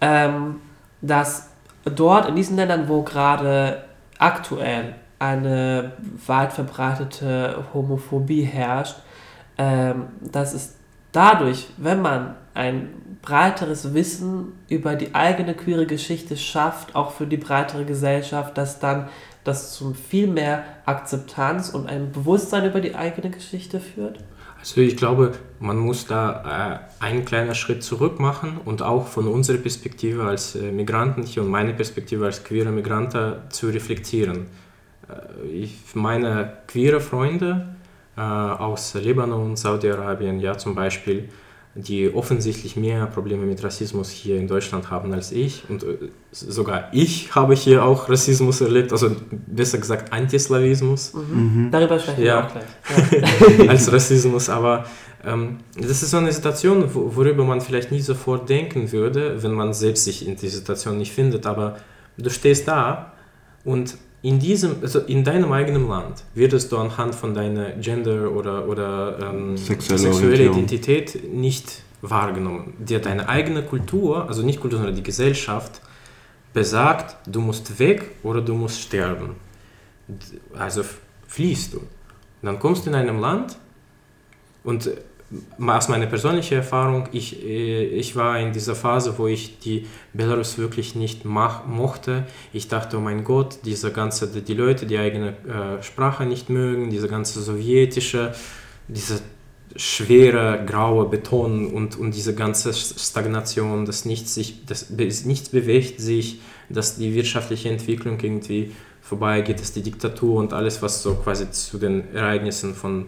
[0.00, 0.60] ähm,
[1.00, 1.50] dass
[1.84, 3.84] dort in diesen Ländern, wo gerade
[4.18, 5.92] aktuell eine
[6.26, 8.96] weit verbreitete Homophobie herrscht,
[9.58, 10.74] ähm, dass es
[11.12, 12.88] dadurch, wenn man ein
[13.22, 19.08] breiteres Wissen über die eigene queere Geschichte schafft, auch für die breitere Gesellschaft, dass dann
[19.44, 24.18] das zu viel mehr Akzeptanz und einem Bewusstsein über die eigene Geschichte führt?
[24.62, 29.26] Also ich glaube, man muss da äh, einen kleinen Schritt zurück machen und auch von
[29.26, 34.46] unserer Perspektive als äh, Migranten hier und meine Perspektive als queere Migranten zu reflektieren.
[35.08, 37.74] Äh, ich meine queere Freunde
[38.16, 41.28] äh, aus Libanon, Saudi-Arabien, ja zum Beispiel,
[41.74, 45.64] die offensichtlich mehr Probleme mit Rassismus hier in Deutschland haben als ich.
[45.70, 45.96] Und äh,
[46.30, 51.14] sogar ich habe hier auch Rassismus erlebt, also besser gesagt Antislawismus.
[51.14, 51.64] Mhm.
[51.64, 51.70] Mhm.
[51.70, 52.26] Darüber sprechen ja.
[52.26, 53.58] wir auch gleich.
[53.58, 53.70] Ja.
[53.70, 54.84] als Rassismus, aber
[55.24, 59.72] ähm, das ist so eine Situation, worüber man vielleicht nie sofort denken würde, wenn man
[59.72, 61.46] selbst sich in dieser Situation nicht findet.
[61.46, 61.76] Aber
[62.18, 63.12] du stehst da
[63.64, 68.68] und in diesem, also in deinem eigenen Land wirst du anhand von deiner Gender oder,
[68.68, 72.74] oder ähm, sexuelle, Identität nicht wahrgenommen.
[72.78, 75.80] Dir deine eigene Kultur, also nicht Kultur, sondern die Gesellschaft,
[76.52, 79.34] besagt, du musst weg oder du musst sterben.
[80.54, 80.84] Also
[81.26, 81.80] fließt du.
[82.42, 83.56] dann kommst du in einem Land
[84.62, 84.90] und
[85.66, 90.58] aus meiner persönlichen Erfahrung, ich, äh, ich war in dieser Phase, wo ich die Belarus
[90.58, 92.26] wirklich nicht mach, mochte.
[92.52, 96.90] Ich dachte, oh mein Gott, diese ganze, die Leute, die eigene äh, Sprache nicht mögen,
[96.90, 98.34] diese ganze sowjetische,
[98.88, 99.20] diese
[99.74, 106.40] schwere graue Beton und, und diese ganze Stagnation, dass nichts, sich, dass nichts bewegt sich,
[106.68, 111.78] dass die wirtschaftliche Entwicklung irgendwie vorbeigeht, dass die Diktatur und alles, was so quasi zu
[111.78, 113.06] den Ereignissen von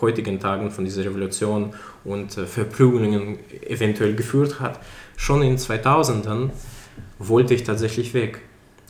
[0.00, 4.80] heutigen Tagen von dieser Revolution und äh, Verprügelungen eventuell geführt hat,
[5.16, 6.50] schon in 2000ern
[7.18, 8.40] wollte ich tatsächlich weg.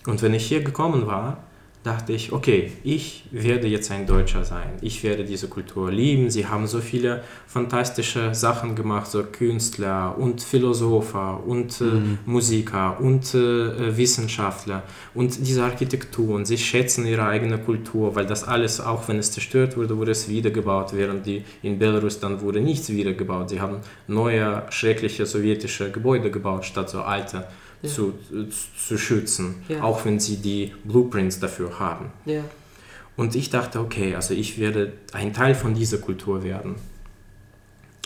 [0.06, 1.45] Und wenn ich hier gekommen war,
[1.86, 4.70] dachte ich, okay, ich werde jetzt ein Deutscher sein.
[4.80, 6.30] Ich werde diese Kultur lieben.
[6.30, 12.18] Sie haben so viele fantastische Sachen gemacht, so Künstler und Philosopher und äh, mhm.
[12.26, 14.82] Musiker und äh, Wissenschaftler
[15.14, 16.34] und diese Architektur.
[16.34, 20.10] Und sie schätzen ihre eigene Kultur, weil das alles, auch wenn es zerstört wurde, wurde
[20.10, 23.50] es wiedergebaut, während die in Belarus dann wurde nichts wiedergebaut.
[23.50, 23.76] Sie haben
[24.08, 27.46] neue, schreckliche sowjetische Gebäude gebaut, statt so alte
[27.82, 27.88] ja.
[27.88, 28.14] zu,
[28.86, 29.82] zu schützen, ja.
[29.82, 32.10] auch wenn sie die Blueprints dafür haben.
[32.24, 32.42] Ja.
[33.16, 36.74] Und ich dachte, okay, also ich werde ein Teil von dieser Kultur werden.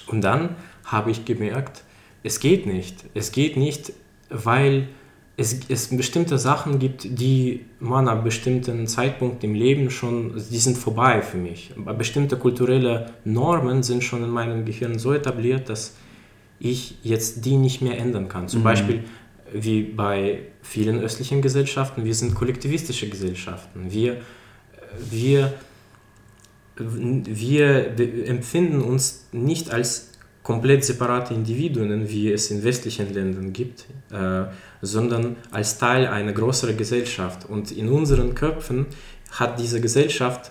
[0.07, 1.83] Und dann habe ich gemerkt,
[2.23, 3.05] es geht nicht.
[3.15, 3.93] Es geht nicht,
[4.29, 4.89] weil
[5.37, 10.77] es, es bestimmte Sachen gibt, die man ab bestimmten Zeitpunkt im Leben schon, die sind
[10.77, 11.73] vorbei für mich.
[11.97, 15.97] Bestimmte kulturelle Normen sind schon in meinem Gehirn so etabliert, dass
[16.59, 18.49] ich jetzt die nicht mehr ändern kann.
[18.49, 18.65] Zum mhm.
[18.65, 19.05] Beispiel
[19.53, 23.91] wie bei vielen östlichen Gesellschaften, wir sind kollektivistische Gesellschaften.
[23.91, 24.21] Wir,
[25.11, 25.53] wir,
[26.77, 30.11] wir empfinden uns nicht als
[30.43, 34.45] komplett separate Individuen, wie es in westlichen Ländern gibt, äh,
[34.81, 37.49] sondern als Teil einer größeren Gesellschaft.
[37.49, 38.87] Und in unseren Köpfen
[39.33, 40.51] hat diese Gesellschaft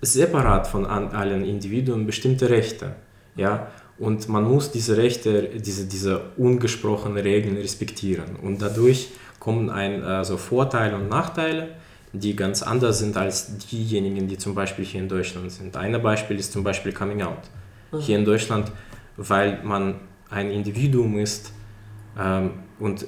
[0.00, 2.96] separat von allen Individuen bestimmte Rechte.
[3.36, 3.68] Ja?
[4.02, 8.34] Und man muss diese Rechte, diese, diese ungesprochenen Regeln respektieren.
[8.42, 11.68] Und dadurch kommen ein, also Vorteile und Nachteile,
[12.12, 15.76] die ganz anders sind als diejenigen, die zum Beispiel hier in Deutschland sind.
[15.76, 17.44] Ein Beispiel ist zum Beispiel Coming Out.
[17.92, 17.98] Mhm.
[18.00, 18.72] Hier in Deutschland,
[19.16, 19.94] weil man
[20.30, 21.52] ein Individuum ist
[22.18, 23.06] ähm, und äh,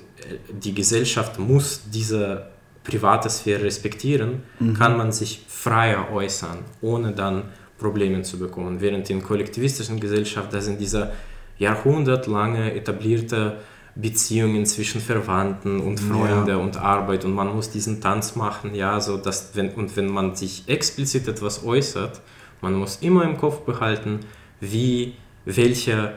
[0.53, 2.51] die Gesellschaft muss diese
[2.85, 4.43] private Sphäre respektieren,
[4.79, 7.45] kann man sich freier äußern, ohne dann
[7.79, 8.81] Probleme zu bekommen.
[8.81, 11.13] Während in kollektivistischen Gesellschaften, da sind diese
[11.59, 13.57] jahrhundertlange etablierte
[13.97, 16.57] Beziehungen zwischen Verwandten und Freunden Ja.
[16.57, 20.35] und Arbeit und man muss diesen Tanz machen, ja, so dass wenn und wenn man
[20.35, 22.21] sich explizit etwas äußert,
[22.61, 24.21] man muss immer im Kopf behalten,
[24.61, 26.13] wie welche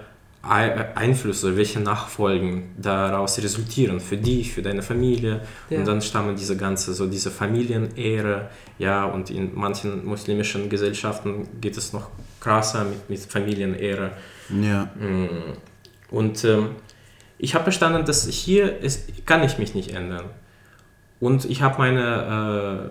[0.50, 5.80] Einflüsse, welche Nachfolgen daraus resultieren für dich, für deine Familie Ja.
[5.80, 11.78] und dann stammen diese ganze so diese Familienehre, ja und in manchen muslimischen Gesellschaften geht
[11.78, 14.12] es noch krasser mit, mit Familienehre
[14.50, 14.86] Ja.
[14.96, 15.58] Mm.
[16.10, 16.70] Und ähm,
[17.38, 20.26] ich habe verstanden, dass hier ist, kann ich mich nicht ändern.
[21.20, 22.88] Und ich habe meine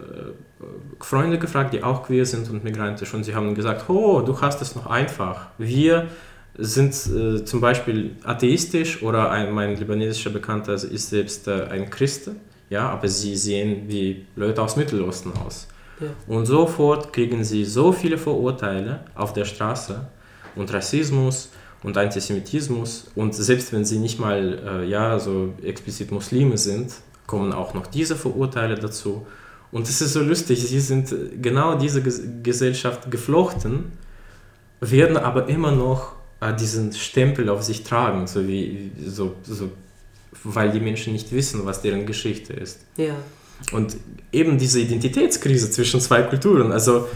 [1.00, 4.40] äh, Freunde gefragt, die auch queer sind und migrantisch, und sie haben gesagt, oh, du
[4.40, 5.46] hast es noch einfach.
[5.58, 6.08] Wir
[6.58, 12.30] sind äh, zum Beispiel atheistisch oder ein, mein libanesischer Bekannter ist selbst äh, ein Christ,
[12.70, 15.68] ja, aber sie sehen wie Leute aus Mittelosten aus.
[16.00, 16.08] Ja.
[16.26, 20.06] Und sofort kriegen sie so viele Vorurteile auf der Straße
[20.54, 21.50] und Rassismus
[21.82, 26.92] und Antisemitismus und selbst wenn sie nicht mal äh, ja so explizit Muslime sind,
[27.26, 29.26] kommen auch noch diese Vorurteile dazu.
[29.72, 33.92] Und es ist so lustig, sie sind genau diese Ges Gesellschaft geflochten,
[34.80, 39.70] werden aber immer noch diesen Stempel auf sich tragen, so wie so, so,
[40.44, 42.80] weil die Menschen nicht wissen, was deren Geschichte ist.
[42.96, 43.14] Ja.
[43.72, 43.96] Und
[44.32, 47.08] eben diese Identitätskrise zwischen zwei Kulturen, also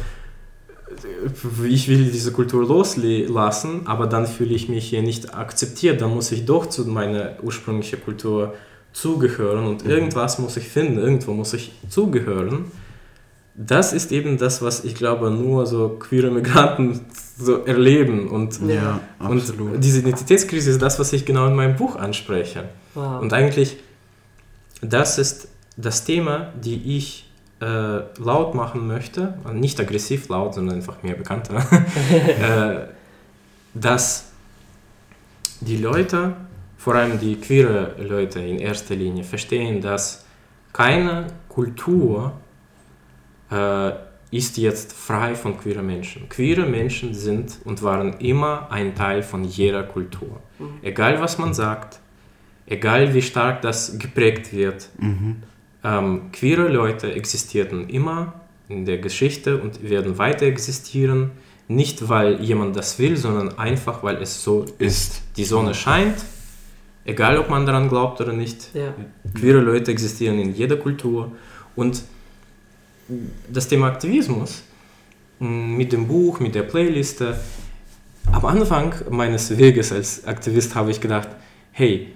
[0.91, 6.15] äh, ich will diese Kultur loslassen, aber dann fühle ich mich hier nicht akzeptiert, dann
[6.15, 8.55] muss ich doch zu meiner ursprünglichen Kultur
[8.93, 12.73] zugehören und irgendwas muss ich finden, irgendwo muss ich zugehören.
[13.62, 17.01] Das ist eben das, was ich glaube nur so queere Migranten
[17.37, 19.75] so erleben und, Ja, absolut.
[19.75, 22.70] und diese Identitätskrise ist das, was ich genau in meinem Buch anspreche.
[22.94, 23.20] Wow.
[23.20, 23.77] Und eigentlich,
[24.81, 31.03] das ist das Thema, die ich äh, laut machen möchte, nicht aggressiv laut, sondern einfach
[31.03, 31.57] mehr bekannter,
[32.11, 32.87] äh,
[33.75, 34.31] dass
[35.61, 36.33] die Leute,
[36.79, 40.25] vor allem die queere Leute in erster Linie, verstehen, dass
[40.73, 42.33] keine Kultur
[43.51, 43.93] äh,
[44.31, 46.29] ist jetzt frei von queeren Menschen.
[46.29, 50.41] Queere Menschen sind und waren immer ein Teil von jeder Kultur.
[50.83, 51.99] Egal was man sagt,
[52.67, 54.89] egal wie stark das geprägt wird,
[55.83, 58.35] ähm, queere Leute existierten immer
[58.69, 61.33] in der Geschichte und werden weiter existieren,
[61.67, 65.23] nicht weil jemand das will, sondern einfach weil es so ist.
[65.37, 66.17] Die Sonne scheint,
[67.05, 68.75] egal ob man daran glaubt oder nicht.
[68.75, 68.95] Ja.
[69.35, 71.33] Queere Leute existieren in jeder Kultur
[71.75, 72.03] und
[73.53, 74.62] das Thema Aktivismus
[75.38, 77.38] mit dem Buch, mit der Playliste.
[78.31, 81.29] Am Anfang meines Weges als Aktivist habe ich gedacht,
[81.73, 82.09] hey,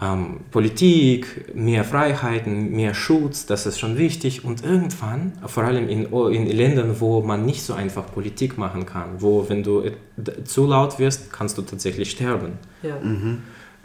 [0.00, 4.44] ähm, Politik, mehr Freiheiten, mehr Schutz, das ist schon wichtig.
[4.44, 9.20] Und irgendwann, vor allem in, in Ländern, wo man nicht so einfach Politik machen kann,
[9.20, 9.84] wo wenn du
[10.44, 12.52] zu laut wirst, kannst du tatsächlich sterben.
[12.82, 12.96] Ja.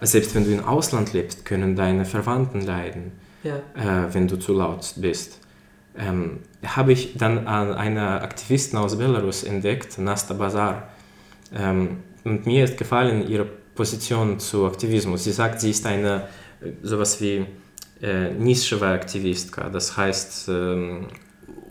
[0.02, 3.12] Selbst wenn du im Ausland lebst, können deine Verwandten leiden
[3.44, 3.56] Ja.
[3.76, 5.40] äh, wenn du zu laut bist.
[5.98, 10.90] Ähm, habe ich dann an eine Aktivistin aus Belarus entdeckt, Nasta Bazar.
[11.56, 15.24] Ähm, und mir ist gefallen ihre Position zu Aktivismus.
[15.24, 16.24] Sie sagt, sie ist eine
[16.62, 17.46] äh, sowas wie
[18.02, 21.08] äh, nischeve Aktivistka, das heißt ähm,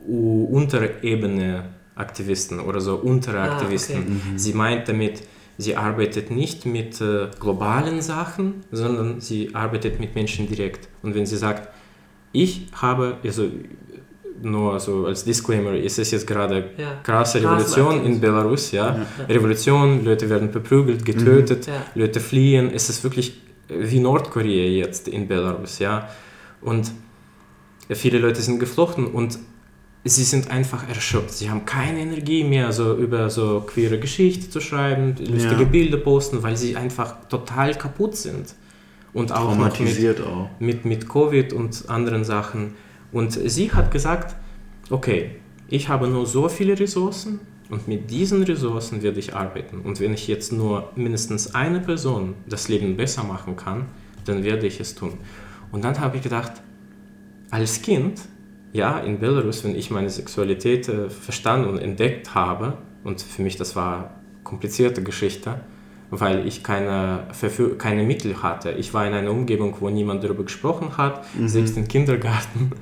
[0.06, 3.98] Unterebene Aktivisten oder so untere Ah, Aktivisten.
[3.98, 4.36] okay.
[4.36, 5.22] Sie meint damit,
[5.58, 10.88] sie arbeitet nicht mit äh, globalen Sachen, sondern sie arbeitet mit Menschen direkt.
[11.02, 11.68] Und wenn sie sagt,
[12.32, 13.48] ich habe, also
[14.42, 17.00] nur so als Disclaimer, es ist jetzt gerade Ja.
[17.02, 18.96] krasse Revolution in Belarus, ja.
[19.28, 21.74] Revolution, Leute werden verprügelt, getötet, Ja.
[21.94, 22.70] Leute fliehen.
[22.74, 26.08] Es ist wirklich wie Nordkorea jetzt in Belarus, ja.
[26.60, 26.90] Und
[27.90, 29.38] viele Leute sind geflochten und
[30.04, 31.32] sie sind einfach erschöpft.
[31.34, 35.68] Sie haben keine Energie mehr, so über so queere Geschichte zu schreiben, lustige Ja.
[35.68, 38.54] Bilder posten, weil sie einfach total kaputt sind.
[39.14, 40.48] Und auch noch mit, Traumatisiert auch.
[40.58, 42.74] mit, mit Covid und anderen Sachen.
[43.12, 44.34] Und sie hat gesagt,
[44.90, 45.36] okay,
[45.68, 47.40] ich habe nur so viele Ressourcen
[47.70, 49.80] und mit diesen Ressourcen werde ich arbeiten.
[49.80, 53.86] Und wenn ich jetzt nur mindestens eine Person das Leben besser machen kann,
[54.24, 55.14] dann werde ich es tun.
[55.70, 56.52] Und dann habe ich gedacht,
[57.50, 58.20] als Kind,
[58.72, 63.56] ja, in Belarus, wenn ich meine Sexualität äh, verstanden und entdeckt habe, und für mich
[63.56, 65.60] das war komplizierte Geschichte,
[66.14, 68.70] weil ich keine, Verfü- keine Mittel hatte.
[68.72, 72.72] Ich war in einer Umgebung, wo niemand darüber gesprochen hat, selbst im Kindergarten.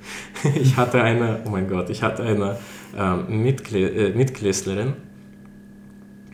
[0.61, 2.59] Ich hatte eine, oh mein Gott, ich hatte eine
[2.99, 4.93] ähm, Mitkle äh, Mitklässlerin,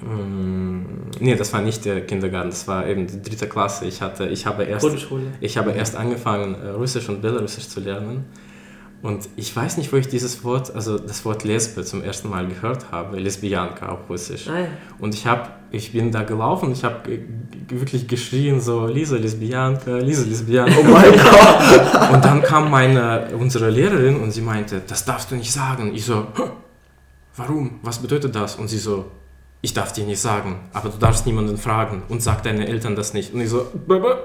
[0.03, 0.83] Mm,
[1.21, 3.87] Nee, das war nicht der Kindergarten, das war eben die dritte Klasse.
[3.87, 5.25] Ich, hatte, ich, habe, erst, Grundschule.
[5.41, 8.25] ich habe erst angefangen, äh, Russisch und Belarusisch zu lernen.
[9.07, 12.49] Und ich weiß nicht, wo ich dieses Wort, also das Wort Lesbe zum ersten Mal
[12.49, 14.49] gehört habe, Lesbianka auf Russisch.
[14.49, 14.67] Ah, ja.
[14.99, 17.21] Und ich, hab, ich bin da gelaufen, ich habe
[17.69, 20.75] wirklich geschrien, so Lisa Lesbianka, Lisa Lesbianka.
[20.81, 22.15] Oh mein Gott!
[22.15, 25.95] Und dann kam meine, unsere Lehrerin und sie meinte, das darfst du nicht sagen.
[25.95, 26.43] Ich so, "Hä?
[27.37, 27.79] warum?
[27.83, 28.57] Was bedeutet das?
[28.57, 29.05] Und sie so,
[29.67, 33.15] ich darf dir nicht sagen, aber du darfst niemanden fragen und sag deinen Eltern das
[33.15, 33.35] nicht.
[33.35, 34.19] Und ich so, "Baba,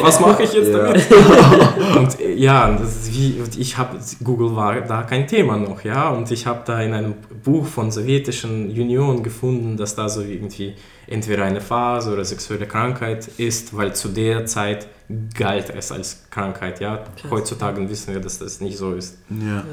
[0.00, 1.06] was mache ich jetzt damit?
[1.96, 6.08] Und äh, ja, das ist wie, ich habe, Google war da kein Thema noch, ja,
[6.08, 10.74] und ich habe da in einem Buch von sowjetischen Union gefunden, dass da so irgendwie
[11.06, 14.88] entweder eine Phase oder sexuelle Krankheit ist, weil zu der Zeit
[15.34, 17.04] galt es als Krankheit, ja.
[17.30, 19.18] Heutzutage wissen wir, dass das nicht so ist.
[19.28, 19.64] Ja.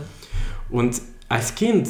[0.70, 1.88] Und als Kind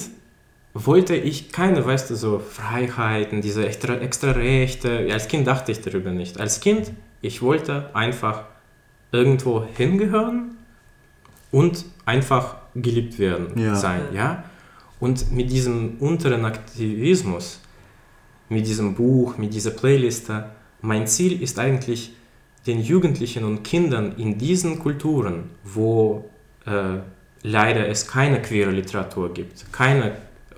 [0.74, 5.08] wollte ich keine, weißt du, so Freiheiten, diese extra, extra Rechte.
[5.12, 6.40] Als Kind dachte ich darüber nicht.
[6.40, 8.46] Als Kind, ich wollte einfach
[9.12, 10.58] irgendwo hingehören
[11.52, 13.76] und einfach geliebt werden Ja.
[13.76, 14.44] sein, ja.
[15.00, 17.60] Und mit diesem unteren Aktivismus,
[18.50, 20.46] mit diesem Buch, mit dieser Playliste,
[20.82, 22.14] mein Ziel ist eigentlich,
[22.66, 26.30] den Jugendlichen und Kindern in diesen Kulturen, wo
[26.66, 27.00] äh,
[27.44, 30.14] leider es keine queere Literatur gibt, keine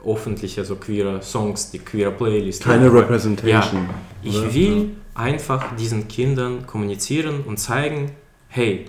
[0.05, 2.63] öffentliche so queere Songs, die queere Playlist.
[2.63, 3.89] Keine Ja, Representation.
[4.23, 4.53] ich oder?
[4.53, 8.11] will einfach diesen Kindern kommunizieren und zeigen,
[8.49, 8.85] hey,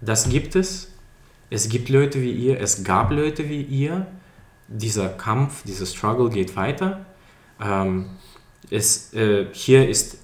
[0.00, 0.90] das gibt es,
[1.50, 4.06] es gibt Leute wie ihr, es gab Leute wie ihr,
[4.68, 7.04] dieser Kampf, dieser Struggle geht weiter.
[7.62, 8.06] Ähm,
[8.70, 10.18] es, äh, hier ist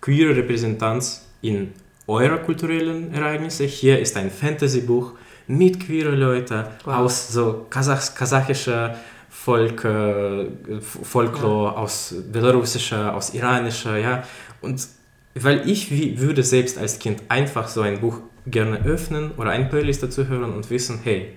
[0.00, 1.72] queere Repräsentanz in
[2.06, 3.64] eurer kulturellen Ereignisse.
[3.64, 5.12] Hier ist ein Fantasy-Buch
[5.46, 6.94] mit queere Leuten Wow.
[6.94, 8.96] aus so Kasach kasachischer
[9.44, 10.46] Volk, äh,
[10.80, 14.24] Folklore, aus belarussischer, aus iranischer, ja.
[14.62, 14.88] Und
[15.34, 19.66] weil ich wie, würde selbst als Kind einfach so ein Buch gerne öffnen oder eine
[19.66, 21.32] Playlist dazu hören und wissen, hey,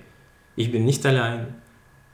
[0.56, 1.48] ich bin nicht allein.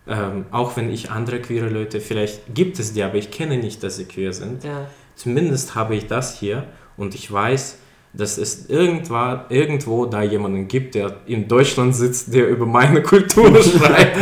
[0.09, 3.85] Ähm, auch wenn ich andere queere Leute, vielleicht gibt es die, aber ich kenne nicht,
[3.85, 4.65] dass sie queer sind.
[4.65, 4.89] Ja.
[5.15, 6.65] Zumindest habe ich das hier
[6.97, 7.79] und ich weiß,
[8.17, 9.17] dass es irgendwo,
[9.49, 14.19] irgendwo da jemanden gibt, der in Deutschland sitzt, der über meine Kultur schreibt.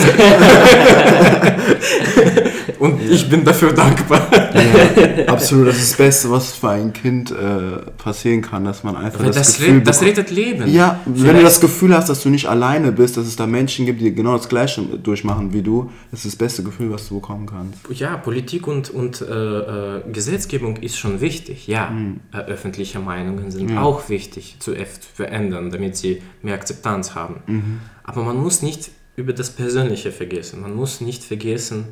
[2.83, 4.29] und ich bin dafür dankbar.
[4.55, 8.97] Ja, absolut, das ist das Beste, was für ein Kind äh, passieren kann, dass man
[8.97, 10.69] einfach das, das, Gefühl das rettet Leben.
[10.73, 13.47] Ja, wenn du Vielleicht- das Gefühl hast, dass du nicht alleine bist, dass es da
[13.47, 17.09] Menschen gibt, die genau das Gleiche durchmachen wie du, das ist das beste Gefühl, was
[17.09, 17.79] du bekommen kannst.
[18.01, 21.67] Ja, Politik und, und äh, äh, Gesetzgebung ist schon wichtig.
[21.67, 22.21] Ja, Mhm.
[22.33, 23.83] öffentliche Meinungen sind Ja.
[23.83, 24.75] auch wichtig zu
[25.15, 27.37] verändern, damit sie mehr Akzeptanz haben.
[27.47, 27.81] Mhm.
[28.05, 30.61] Aber man muss nicht über das Persönliche vergessen.
[30.63, 31.85] Man muss nicht vergessen,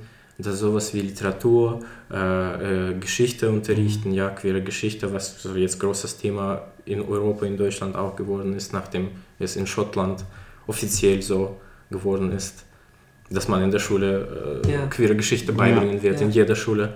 [0.43, 1.80] dass sowas wie Literatur,
[2.11, 7.57] äh, äh, Geschichte unterrichten, ja, queere Geschichte, was so jetzt großes Thema in Europa, in
[7.57, 10.24] Deutschland auch geworden ist, nachdem es in Schottland
[10.66, 11.57] offiziell so
[11.91, 12.64] geworden ist,
[13.30, 14.86] dass man in der Schule äh, Ja.
[14.86, 16.26] queere Geschichte beibringen wird, Ja.
[16.26, 16.95] in jeder Schule.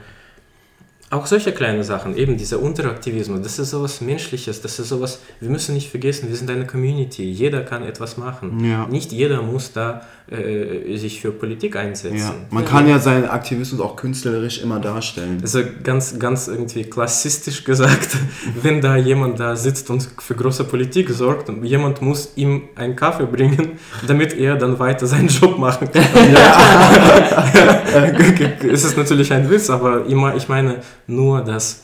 [1.11, 5.49] Auch solche kleine Sachen, eben dieser Unteraktivismus, das ist sowas Menschliches, das ist sowas, wir
[5.51, 8.65] müssen nicht vergessen, wir sind eine Community, jeder kann etwas machen.
[8.65, 8.87] Ja.
[8.89, 12.17] Nicht jeder muss da äh, sich für Politik einsetzen.
[12.17, 12.35] Ja.
[12.49, 15.39] Man kann ja seinen Aktivismus auch künstlerisch immer darstellen.
[15.43, 18.17] Also ganz, ganz irgendwie klassistisch gesagt,
[18.63, 22.97] wenn da jemand da sitzt und für große Politik sorgt und jemand muss ihm einen
[22.97, 23.73] Kaffee bringen,
[24.07, 26.03] damit er dann weiter seinen Job machen kann.
[28.73, 31.83] es ist natürlich ein Witz, aber immer, ich meine nur, dass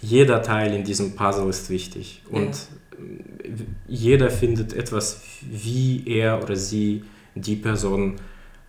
[0.00, 2.54] jeder Teil in diesem Puzzle ist wichtig und äh,
[3.86, 7.02] jeder findet etwas, wie er oder sie
[7.36, 8.16] die Person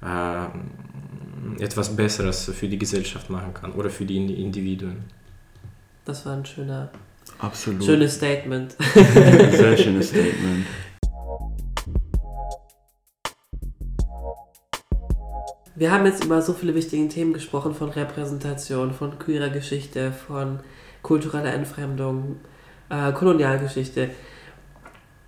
[0.01, 0.45] äh,
[1.63, 4.97] etwas Besseres für die Gesellschaft machen kann oder für die Indi- Individuen.
[6.05, 6.89] Das war ein schöner,
[7.39, 7.83] Absolut.
[7.83, 8.75] schönes Statement.
[8.93, 10.65] Sehr schönes Statement.
[15.75, 20.59] Wir haben jetzt über so viele wichtige Themen gesprochen, von Repräsentation, von queerer Geschichte, von
[21.03, 22.37] kultureller Entfremdung,
[22.89, 24.09] äh, Kolonialgeschichte.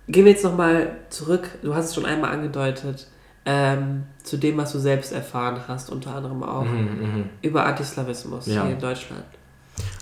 [0.08, 3.06] Gehen wir jetzt nochmal zurück, du hast es schon einmal angedeutet,
[3.44, 6.70] ähm, zu dem, was du selbst erfahren hast, unter anderem auch Mhm,
[7.02, 7.24] mhm.
[7.42, 8.64] über Antislawismus Ja.
[8.64, 9.24] hier in Deutschland.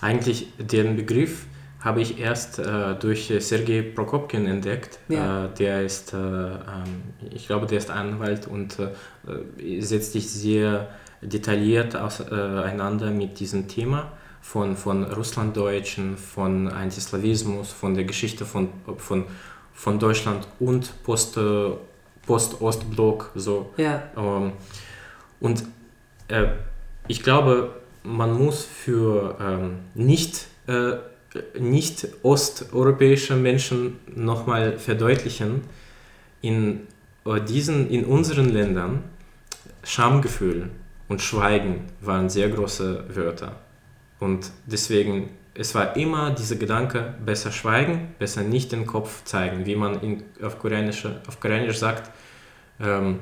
[0.00, 1.46] Eigentlich den Begriff
[1.80, 4.98] habe ich erst äh, durch äh, Sergei Prokopkin entdeckt.
[5.08, 5.44] Ja.
[5.44, 6.58] Äh, der ist, äh, ähm,
[7.30, 8.88] ich glaube, der ist Anwalt und äh,
[9.76, 10.88] äh, setzt sich sehr
[11.22, 19.24] detailliert auseinander mit diesem Thema von, von Russlanddeutschen, von Antislawismus, von der Geschichte von, von,
[19.72, 21.70] von Deutschland und Post, äh,
[22.28, 23.30] Post-Ostblock.
[23.34, 23.72] So.
[23.78, 24.52] Ja, Ähm,
[25.40, 25.64] und
[26.28, 26.48] äh,
[27.08, 27.72] ich glaube,
[28.04, 30.92] man muss für ähm, nicht, äh,
[31.58, 35.62] nicht osteuropäische Menschen nochmal verdeutlichen,
[36.42, 36.86] in,
[37.24, 39.04] äh, diesen, in unseren Ländern
[39.82, 40.70] Schamgefühl
[41.08, 43.56] und Schweigen waren sehr große Wörter.
[44.20, 49.74] Und deswegen, es war immer dieser Gedanke, besser schweigen, besser nicht den Kopf zeigen, wie
[49.74, 52.10] man in, auf, Koreanisch, auf Koreanisch sagt,
[52.80, 53.18] ähm,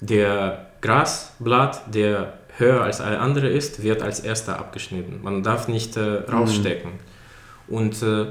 [0.00, 5.20] der Grasblatt, der höher als alle andere ist, wird als erster abgeschnitten.
[5.22, 6.92] Man darf nicht äh, rausstecken.
[7.68, 8.26] Und äh,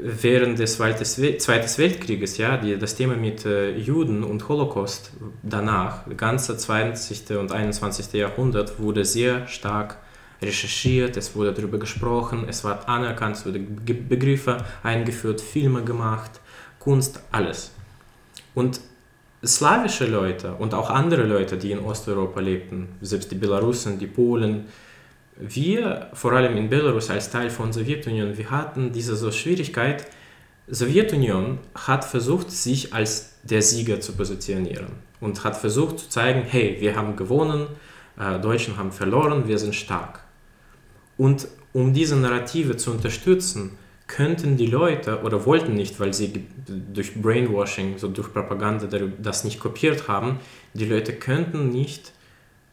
[0.00, 5.12] während des Zweiten Weltkrieges, ja, die, das Thema mit äh, Juden und Holocaust
[5.42, 7.30] danach, ganze 20.
[7.38, 8.12] und 21.
[8.12, 9.96] Jahrhundert wurde sehr stark
[10.44, 16.40] recherchiert, es wurde darüber gesprochen, es war anerkannt, es wurden Begriffe eingeführt, Filme gemacht,
[16.78, 17.72] Kunst, alles.
[18.54, 18.80] Und
[19.44, 24.66] slawische Leute und auch andere Leute, die in Osteuropa lebten, selbst die Belarusen, die Polen,
[25.36, 30.06] wir, vor allem in Belarus als Teil von Sowjetunion, wir hatten diese so Schwierigkeit,
[30.68, 34.86] Sowjetunion hat versucht, sich als der Sieger zu positionieren
[35.20, 37.66] und hat versucht zu zeigen, hey, wir haben gewonnen,
[38.18, 40.23] äh, Deutschen haben verloren, wir sind stark.
[41.16, 43.72] Und um diese Narrative zu unterstützen,
[44.06, 46.44] könnten die Leute oder wollten nicht, weil sie
[46.92, 48.86] durch Brainwashing, so durch Propaganda
[49.20, 50.40] das nicht kopiert haben,
[50.74, 52.12] die Leute könnten nicht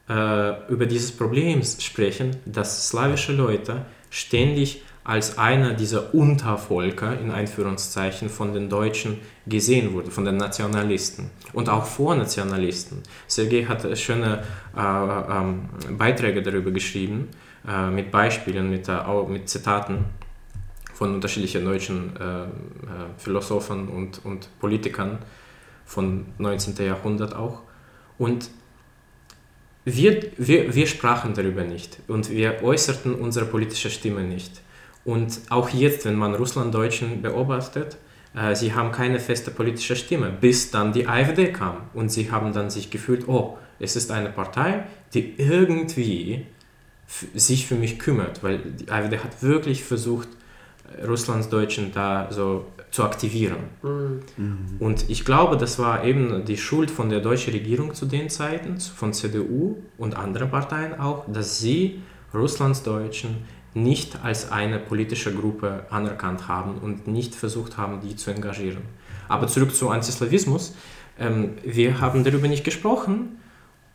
[0.09, 8.29] äh, über dieses Problem sprechen, dass slawische Leute ständig als einer dieser Untervölker in Einführungszeichen
[8.29, 9.17] von den Deutschen
[9.47, 13.01] gesehen wurde, von den Nationalisten und auch Vornationalisten.
[13.25, 14.43] Sergei hat schöne
[14.77, 17.29] äh, äh, Beiträge darüber geschrieben,
[17.67, 20.05] äh, mit Beispielen, mit, äh, mit Zitaten
[20.93, 22.45] von unterschiedlichen deutschen äh,
[23.17, 25.19] Philosophen und, und Politikern
[25.85, 26.85] von 19.
[26.85, 27.61] Jahrhundert auch.
[28.17, 28.49] Und
[29.83, 34.61] wir, wir, wir sprachen darüber nicht und wir äußerten unsere politische Stimme nicht.
[35.03, 37.97] Und auch jetzt, wenn man Russlanddeutschen beobachtet,
[38.35, 41.89] äh, sie haben keine feste politische Stimme, bis dann die AfD kam.
[41.93, 44.83] Und sie haben dann sich gefühlt, oh, es ist eine Partei,
[45.13, 46.45] die irgendwie
[47.33, 50.29] sich für mich kümmert, weil die AfD hat wirklich versucht,
[51.07, 53.57] Russlandsdeutschen da so zu aktivieren.
[53.81, 54.77] Mhm.
[54.79, 58.79] Und ich glaube, das war eben die Schuld von der deutschen Regierung zu den Zeiten,
[58.79, 62.01] von CDU und anderen Parteien auch, dass sie
[62.33, 63.43] Russlandsdeutschen
[63.73, 68.81] nicht als eine politische Gruppe anerkannt haben und nicht versucht haben, die zu engagieren.
[69.29, 70.75] Aber zurück zu Antislawismus.
[71.17, 73.37] Ähm, wir haben darüber nicht gesprochen,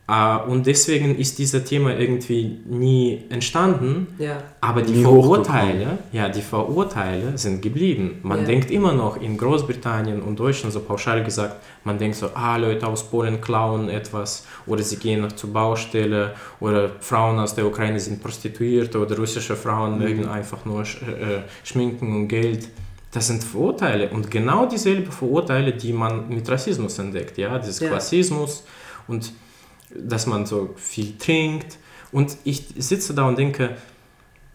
[0.09, 4.07] und deswegen ist dieses Thema irgendwie nie entstanden.
[4.19, 4.39] Ja.
[4.61, 8.21] Aber die Vorurteile, ja, die Vorurteile sind geblieben.
[8.23, 8.45] Man ja.
[8.45, 12.87] denkt immer noch in Großbritannien und Deutschland so pauschal gesagt, man denkt so, ah, Leute
[12.87, 17.99] aus Polen klauen etwas oder sie gehen noch zur Baustelle oder Frauen aus der Ukraine
[17.99, 20.05] sind Prostituierte oder russische Frauen mhm.
[20.05, 22.69] mögen einfach nur sch äh, schminken und Geld.
[23.11, 27.89] Das sind Vorurteile und genau dieselben Vorurteile, die man mit Rassismus entdeckt, ja, dieses ja.
[27.89, 28.63] Klassismus
[29.09, 29.33] und
[29.95, 31.79] dass man so viel trinkt.
[32.13, 33.77] Und ich sitze da und denke,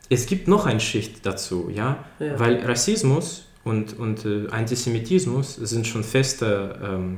[0.10, 2.40] es gibt noch eine Schicht dazu, ja, ja.
[2.40, 7.18] weil Rassismus und, und äh, Antisemitismus sind schon feste ähm,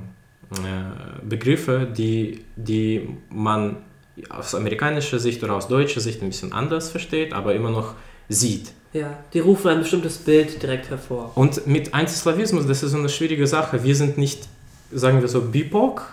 [0.51, 3.77] äh, Begriffe, die, die man
[4.29, 7.95] aus amerikanischer Sicht oder aus deutscher Sicht ein bisschen anders versteht, aber immer noch
[8.29, 8.71] sieht.
[8.93, 11.31] Ja, die rufen ein bestimmtes Bild direkt hervor.
[11.35, 13.83] Und mit Antislawismus, das ist so eine schwierige Sache.
[13.83, 14.47] Wir sind nicht,
[14.91, 16.05] sagen wir so, BIPOC,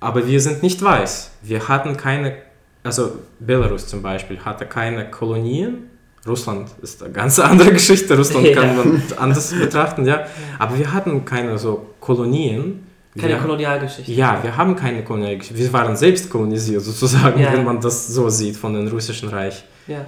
[0.00, 1.30] aber wir sind nicht weiß.
[1.42, 2.36] Wir hatten keine,
[2.82, 5.90] also Belarus zum Beispiel hatte keine Kolonien.
[6.26, 8.16] Russland ist eine ganz andere Geschichte.
[8.16, 8.54] Russland ja.
[8.54, 10.26] kann man anders betrachten, ja.
[10.58, 12.86] Aber wir hatten keine so Kolonien.
[13.18, 14.12] Keine wir, Kolonialgeschichte.
[14.12, 15.62] Ja, wir haben keine Kolonialgeschichte.
[15.62, 17.52] Wir waren selbst kolonisiert sozusagen, ja.
[17.52, 19.64] wenn man das so sieht von dem russischen Reich.
[19.86, 20.06] Ja.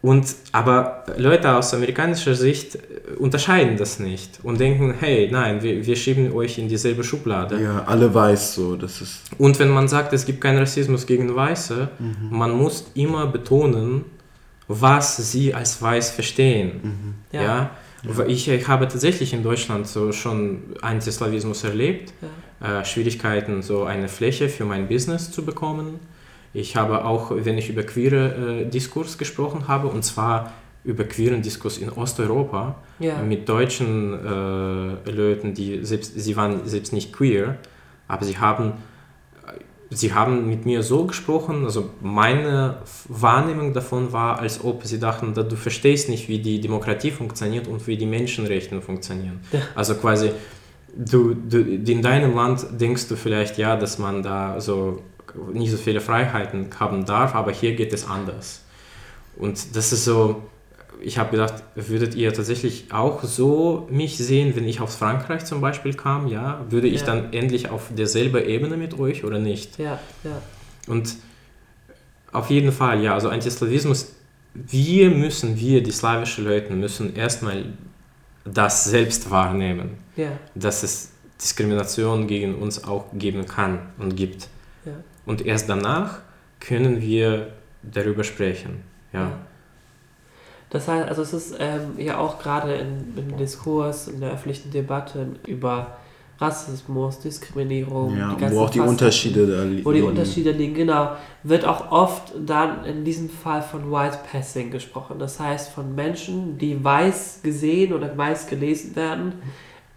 [0.00, 2.78] Und, aber Leute aus amerikanischer Sicht
[3.18, 7.62] unterscheiden das nicht und denken, hey, nein, wir, wir schieben euch in dieselbe Schublade.
[7.62, 9.20] Ja, alle weiß so, das ist...
[9.38, 12.36] Und wenn man sagt, es gibt keinen Rassismus gegen Weiße, mhm.
[12.36, 14.04] man muss immer betonen,
[14.68, 16.80] was sie als weiß verstehen.
[16.82, 17.14] Mhm.
[17.32, 17.42] Ja.
[17.42, 17.70] ja?
[18.04, 18.26] ja.
[18.26, 22.12] Ich, ich habe tatsächlich in Deutschland so schon Antislawismus erlebt,
[22.60, 22.80] ja.
[22.80, 26.00] äh, Schwierigkeiten, so eine Fläche für mein Business zu bekommen
[26.54, 30.52] ich habe auch, wenn ich über queere äh, Diskurs gesprochen habe, und zwar
[30.84, 33.20] über queeren Diskurs in Osteuropa ja.
[33.22, 37.56] mit deutschen äh, Leuten, die selbst, sie waren selbst nicht queer,
[38.06, 38.74] aber sie haben,
[39.88, 45.32] sie haben mit mir so gesprochen, also meine Wahrnehmung davon war, als ob sie dachten,
[45.32, 49.40] du verstehst nicht, wie die Demokratie funktioniert und wie die Menschenrechte funktionieren.
[49.52, 49.60] Ja.
[49.74, 50.32] Also quasi,
[50.94, 55.02] du, du, in deinem Land denkst du vielleicht, ja, dass man da so
[55.52, 58.62] nicht so viele Freiheiten haben darf, aber hier geht es anders.
[59.36, 60.42] Und das ist so,
[61.00, 65.60] ich habe gedacht, würdet ihr tatsächlich auch so mich sehen, wenn ich aus Frankreich zum
[65.60, 66.64] Beispiel kam, ja?
[66.70, 67.06] Würde ich Ja.
[67.06, 69.78] dann endlich auf derselben Ebene mit euch oder nicht?
[69.78, 70.42] Ja, ja.
[70.86, 71.16] Und
[72.32, 74.14] auf jeden Fall, ja, also Antislawismus,
[74.54, 77.64] wir müssen, wir, die slawischen Leute, müssen erstmal
[78.44, 84.48] das selbst wahrnehmen, Ja, dass es Diskrimination gegen uns auch geben kann und gibt.
[84.84, 84.92] ja.
[85.26, 86.18] Und erst danach
[86.60, 87.48] können wir
[87.82, 88.82] darüber sprechen.
[89.12, 89.38] Ja.
[90.74, 95.28] Das heißt, also es ist ähm, ja auch gerade im Diskurs, in der öffentlichen Debatte
[95.46, 95.98] über
[96.40, 99.84] Rassismus, Diskriminierung, Ja, wo auch die Facetten, Unterschiede da liegen.
[99.84, 101.12] Wo die Unterschiede liegen, genau.
[101.44, 105.20] Wird auch oft dann in diesem Fall von White Passing gesprochen.
[105.20, 109.34] Das heißt von Menschen, die weiß gesehen oder weiß gelesen werden,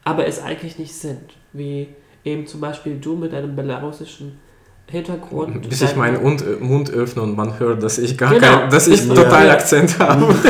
[0.03, 1.33] aber es eigentlich nicht sind.
[1.53, 1.87] Wie
[2.23, 4.37] eben zum Beispiel du mit deinem belarussischen
[4.89, 5.69] Hintergrund.
[5.69, 8.59] Bis ich meinen Mund, Mund öffne und man hört, dass ich gar Genau.
[8.59, 9.13] kein, dass ich Ja.
[9.15, 10.33] total Akzent habe.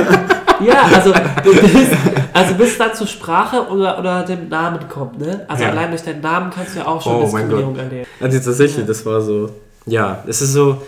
[0.60, 1.14] Ja, also
[1.44, 1.88] bis,
[2.34, 5.46] also bis dann zur Sprache oder, oder dem Namen kommt, ne?
[5.48, 5.70] Also Ja.
[5.70, 8.08] allein durch deinen Namen kannst du ja auch schon Oh mein Diskriminierung erleben.
[8.20, 9.52] Also tatsächlich, das war so.
[9.86, 10.82] Ja, es ist so.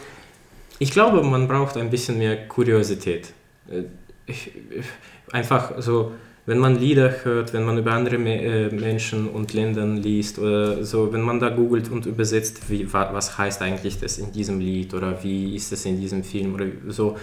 [0.80, 3.32] Ich glaube, man braucht ein bisschen mehr Kuriosität.
[3.70, 3.84] Äh,
[4.26, 4.86] Ich, ich,
[5.32, 6.14] einfach so,
[6.50, 10.84] wenn man Lieder hört, wenn man über andere Me äh, Menschen und Länder liest oder
[10.84, 14.60] so, wenn man da googelt und übersetzt, wie, wa, was heißt eigentlich das in diesem
[14.60, 17.16] Lied oder wie ist es in diesem Film oder so.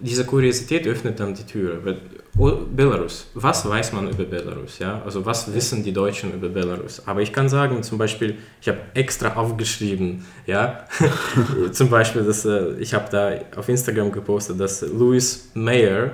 [0.00, 1.78] Diese Kuriosität öffnet dann die Tür.
[1.84, 1.98] Weil,
[2.38, 4.80] oh, Belarus, was weiß man über Belarus?
[4.80, 5.00] Ja?
[5.04, 7.00] Also was wissen die Deutschen über Belarus?
[7.06, 10.86] Aber ich kann sagen, zum Beispiel, ich habe extra aufgeschrieben, ja,
[11.70, 16.10] zum Beispiel, dass, äh, ich habe da auf Instagram gepostet, dass Louis Mayer,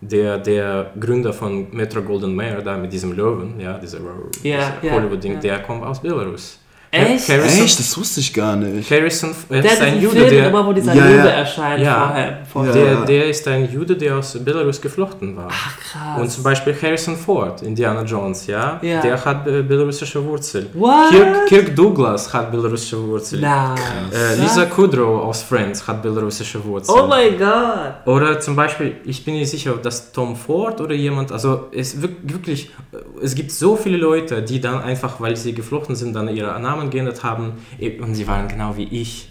[0.00, 3.98] der, der Gründer von Metro Golden Mayer, da mit diesem Löwen, ja, dieser,
[4.42, 5.40] ja, Hollywood-Ding, ja.
[5.40, 6.60] der kommt aus Belarus.
[6.90, 7.28] Echt?
[7.28, 7.78] Harrison, Echt?
[7.78, 8.90] Das wusste ich gar nicht.
[8.90, 11.24] Harrison er Der ist ein Jude, Film der, immer, wo dieser Ja, ja.
[11.26, 12.06] erscheint Ja.
[12.06, 12.38] vorher.
[12.50, 12.74] vorher.
[12.76, 12.94] Ja.
[12.96, 15.48] der, der ist ein Jude, der aus Belarus geflochten war.
[15.50, 16.20] Ach, krass.
[16.20, 19.00] Und zum Beispiel Harrison Ford, Indiana Jones, ja, Ja.
[19.02, 20.68] der hat äh, belarussische Wurzel.
[20.74, 21.10] What?
[21.10, 23.40] Kirk, Kirk Douglas hat belarussische Wurzel.
[23.40, 23.76] Nein.
[24.12, 26.94] Äh, Lisa Kudrow aus Friends hat belarussische Wurzel.
[26.98, 28.06] Oh mein Gott.
[28.06, 32.00] Oder zum Beispiel, ich bin nicht sicher, ob das Tom Ford oder jemand, also es
[32.00, 36.14] wirk- wirklich, äh, es gibt so viele Leute, die dann einfach, weil sie geflochten sind,
[36.14, 39.30] dann ihre Namen geändert haben eh, und sie waren genau wie ich.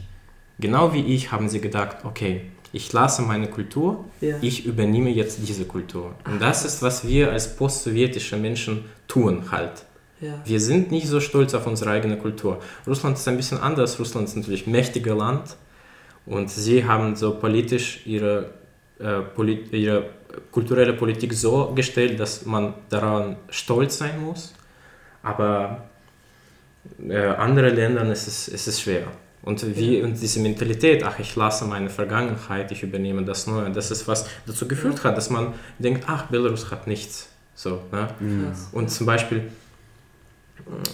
[0.60, 2.42] Genau wie ich haben sie gedacht, okay,
[2.72, 4.36] ich lasse meine Kultur, Ja.
[4.42, 6.16] ich übernehme jetzt diese Kultur.
[6.26, 9.86] Und das ist, was wir als postsowjetische Menschen tun halt.
[10.22, 10.42] Ja.
[10.46, 12.60] Wir sind nicht so stolz auf unsere eigene Kultur.
[12.88, 14.00] Russland ist ein bisschen anders.
[14.00, 15.56] Russland ist natürlich ein mächtiges Land
[16.26, 18.52] und sie haben so politisch ihre,
[19.00, 20.10] äh, polit ihre
[20.52, 24.54] kulturelle Politik so gestellt, dass man daran stolz sein muss.
[25.24, 25.86] Aber
[27.08, 29.08] äh, andere Ländern ist es, ist es schwer.
[29.44, 33.92] Und, wie, und diese Mentalität, ach, ich lasse meine Vergangenheit, ich übernehme das Neue, das
[33.92, 37.30] ist was dazu geführt hat, dass man denkt, ach, Belarus hat nichts.
[37.54, 38.08] So, ne?
[38.48, 38.70] Krass.
[38.72, 39.44] Und zum Beispiel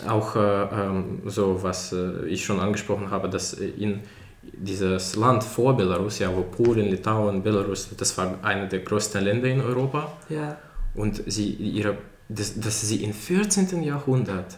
[0.03, 4.01] äh, auch äh, ähm, so, was äh, ich schon angesprochen habe, dass in
[4.43, 9.47] dieses Land vor Belarus, ja, wo Polen, Litauen, Belarus, das war eine der größten Länder
[9.47, 10.57] in Europa, Ja.
[10.95, 13.81] und sie ihre, dass, dass sie im 14.
[13.83, 14.57] Jahrhundert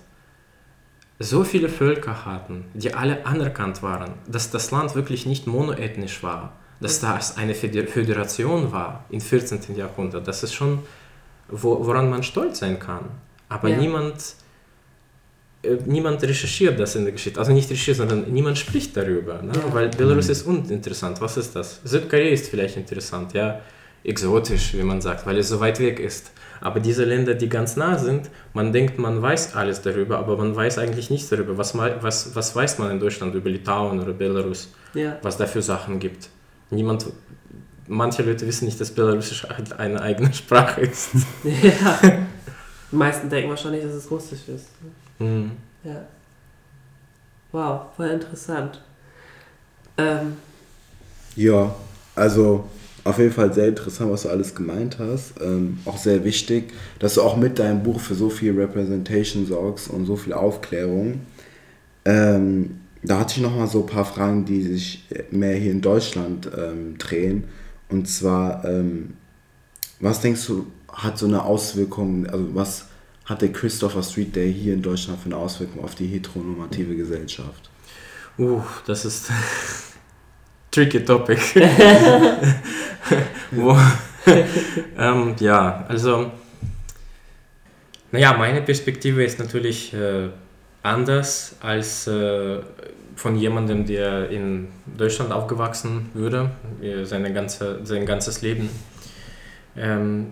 [1.24, 6.54] so viele Völker hatten, die alle anerkannt waren, dass das Land wirklich nicht monoethnisch war,
[6.82, 9.76] dass das eine Föder- Föderation war im 14.
[9.76, 10.80] Jahrhundert, das ist schon,
[11.48, 13.06] wo, woran man stolz sein kann.
[13.50, 13.78] Aber Ja.
[13.78, 14.16] niemand,
[15.64, 17.40] äh, niemand recherchiert das in der Geschichte.
[17.40, 19.42] Also nicht recherchiert, sondern niemand spricht darüber.
[19.42, 19.54] Ne?
[19.56, 19.74] Ja.
[19.74, 21.22] Weil Belarus ist uninteressant.
[21.22, 21.80] Was ist das?
[21.84, 23.60] Südkorea ist vielleicht interessant, ja.
[24.04, 26.32] Exotisch, wie man sagt, weil es so weit weg ist.
[26.62, 30.56] Aber diese Länder, die ganz nah sind, man denkt, man weiß alles darüber, aber man
[30.56, 31.58] weiß eigentlich nichts darüber.
[31.58, 34.70] Was, was, was weiß man in Deutschland über Litauen oder Belarus?
[34.94, 35.18] Ja.
[35.24, 36.30] was da für Sachen gibt.
[36.70, 37.08] Niemand,
[37.88, 41.10] manche Leute wissen nicht, dass Belarusisch halt eine eigene Sprache ist.
[41.44, 42.00] ja.
[42.92, 44.68] Die meisten denken wahrscheinlich, dass es Russisch ist.
[45.18, 45.52] Hm.
[45.84, 46.06] Ja.
[47.52, 48.80] Wow, voll interessant.
[49.98, 50.38] Ähm,
[51.36, 51.74] Ja,
[52.16, 52.70] also
[53.04, 55.34] auf jeden Fall sehr interessant, was du alles gemeint hast.
[55.42, 59.90] Ähm, auch sehr wichtig, dass du auch mit deinem Buch für so viel Representation sorgst
[59.90, 61.22] und so viel Aufklärung.
[62.06, 65.82] Ähm, da hatte ich noch mal so ein paar Fragen, die sich mehr hier in
[65.82, 67.46] Deutschland ähm, drehen.
[67.90, 69.14] Und zwar, ähm,
[70.00, 72.86] was denkst du, hat so eine Auswirkung, also was
[73.26, 77.70] hat der Christopher Street Day hier in Deutschland für eine Auswirkung auf die heteronormative Gesellschaft?
[78.38, 79.30] Uh, das ist
[80.74, 81.40] tricky topic.
[83.52, 83.78] Wo,
[84.98, 86.32] ähm, ja, also,
[88.12, 90.30] naja, meine Perspektive ist natürlich, äh,
[90.84, 92.60] anders als äh,
[93.16, 96.52] von jemandem, der in Deutschland aufgewachsen würde,
[96.82, 98.70] äh, seine ganze, sein ganzes Leben.
[99.78, 100.28] Ähm,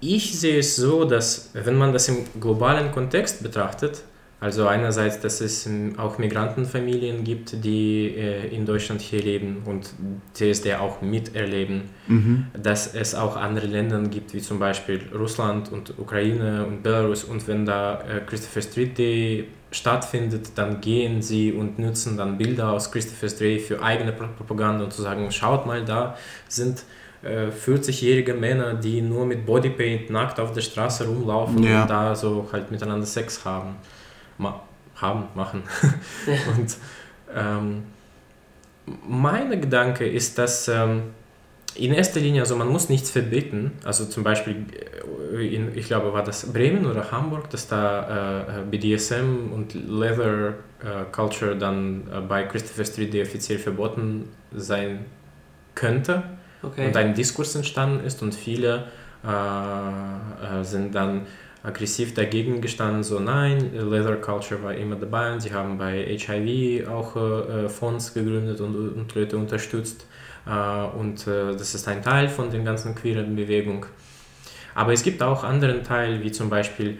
[0.00, 4.02] ich sehe es so, dass wenn man das im globalen Kontext betrachtet,
[4.38, 9.90] also einerseits, dass es auch Migrantenfamilien gibt, die äh, in Deutschland hier leben und
[10.34, 12.46] CSD auch miterleben, Mhm.
[12.62, 17.24] dass es auch andere Länder gibt, wie zum Beispiel Russland und Ukraine und Belarus.
[17.24, 22.72] Und wenn da äh, Christopher Street Day stattfindet, dann gehen sie und nutzen dann Bilder
[22.72, 26.16] aus Christopher Street für eigene Pro- Propaganda und zu sagen, schaut mal, da
[26.48, 26.84] sind
[27.22, 31.82] äh, 40-jährige Männer, die nur mit Bodypaint nackt auf der Straße rumlaufen Ja.
[31.82, 33.76] und da so halt miteinander Sex haben.
[34.38, 34.62] Ma
[34.96, 35.62] haben, machen.
[36.56, 36.76] und
[37.34, 37.82] ähm,
[39.06, 41.02] mein Gedanke ist, dass ähm,
[41.74, 43.72] in erster Linie, also man muss nichts verbieten.
[43.84, 44.64] Also zum Beispiel,
[45.34, 50.54] äh, in, ich glaube, war das Bremen oder Hamburg, dass da äh, BDSM und Leather
[50.82, 55.04] äh, Culture dann äh, bei Christopher Street Day offiziell verboten sein
[55.74, 56.22] könnte
[56.62, 56.86] Okay.
[56.86, 58.84] und ein Diskurs entstanden ist und viele
[59.24, 61.26] äh, äh, sind dann
[61.66, 66.88] aggressiv dagegen gestanden, so nein, Leather Culture war immer dabei und sie haben bei HIV
[66.88, 70.06] auch äh, äh, Fonds gegründet und, und Leute unterstützt
[70.46, 70.50] äh,
[70.96, 73.86] und äh, das ist ein Teil von der ganzen queeren Bewegung.
[74.74, 76.98] Aber es gibt auch anderen Teil, wie zum Beispiel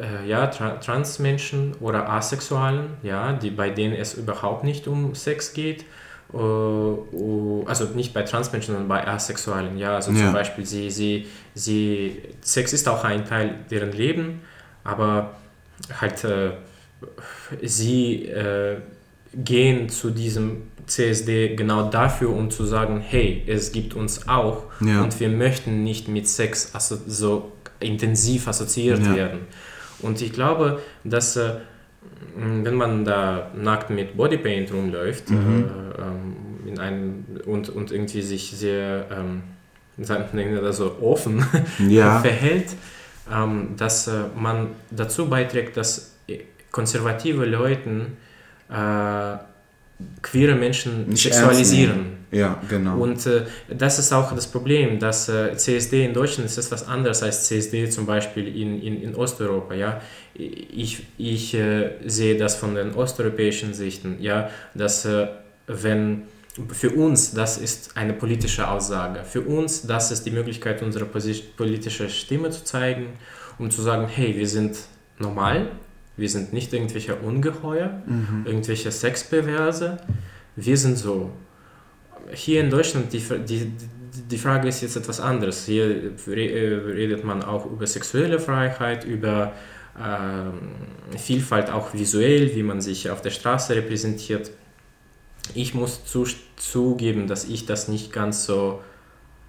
[0.00, 5.52] äh, ja, Tra Transmenschen oder Asexualen, ja, die, bei denen es überhaupt nicht um Sex
[5.52, 5.84] geht.
[6.34, 6.38] Äh,
[7.66, 9.94] also nicht bei Transmenschen, sondern bei Asexualen, ja.
[9.96, 10.24] Also Ja.
[10.24, 14.40] zum Beispiel, sie, sie, sie, Sex ist auch ein Teil deren Leben,
[14.84, 15.34] aber
[16.00, 16.50] halt äh,
[17.62, 18.76] sie äh,
[19.34, 25.02] gehen zu diesem CSD genau dafür, um zu sagen, hey, es gibt uns auch Ja.
[25.02, 26.72] und wir möchten nicht mit Sex
[27.06, 29.14] so intensiv assoziiert Ja.
[29.16, 29.40] werden.
[30.00, 31.54] Und ich glaube, dass äh,
[32.36, 35.64] wenn man da nackt mit Bodypaint rumläuft Mhm.
[35.64, 39.42] äh, ähm, in einem, und, und irgendwie sich sehr ähm,
[39.98, 41.44] sagen wir das so offen
[41.88, 42.20] Ja.
[42.22, 42.74] verhält,
[43.32, 46.38] ähm, dass äh, man dazu beiträgt, dass äh,
[46.70, 48.06] konservative Leute
[48.70, 49.36] äh,
[50.22, 52.22] queere Menschen Nicht sexualisieren.
[52.32, 52.98] Ja, genau.
[52.98, 57.22] Und äh, das ist auch das Problem, dass äh, CSD in Deutschland ist etwas anderes
[57.22, 59.74] als CSD zum Beispiel in, in, in Osteuropa.
[59.74, 60.00] Ja?
[60.34, 64.48] Ich, ich äh, sehe das von den osteuropäischen Sichten, ja?
[64.74, 65.26] dass äh,
[65.66, 66.22] wenn
[66.72, 72.08] für uns das ist eine politische Aussage, für uns das ist die Möglichkeit, unsere politische
[72.08, 73.08] Stimme zu zeigen,
[73.58, 74.76] um zu sagen, hey, wir sind
[75.18, 75.70] normal,
[76.16, 78.02] wir sind nicht irgendwelche Ungeheuer,
[78.44, 79.98] irgendwelche Sexperverse,
[80.56, 81.30] wir sind so
[82.32, 83.72] hier in Deutschland, die, die,
[84.30, 85.66] die Frage ist jetzt etwas anderes.
[85.66, 89.52] Hier äh, redet man auch über sexuelle Freiheit, über
[90.00, 90.52] ähm,
[91.18, 94.50] Vielfalt auch visuell, wie man sich auf der Straße repräsentiert.
[95.54, 98.80] Ich muss zu, zugeben, dass ich das nicht ganz so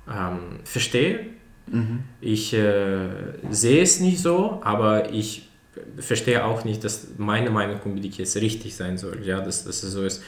[0.09, 1.27] ähm, verstehe.
[1.67, 2.03] Mhm.
[2.19, 3.09] Ich äh,
[3.51, 5.49] sehe es nicht so, aber ich
[5.97, 9.25] verstehe auch nicht, dass meine Meinung unbedingt jetzt richtig sein soll.
[9.25, 10.23] Ja, dass, dass es so ist.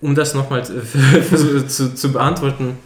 [0.00, 0.64] Um das nochmal
[1.68, 2.78] zu, zu, beantworten,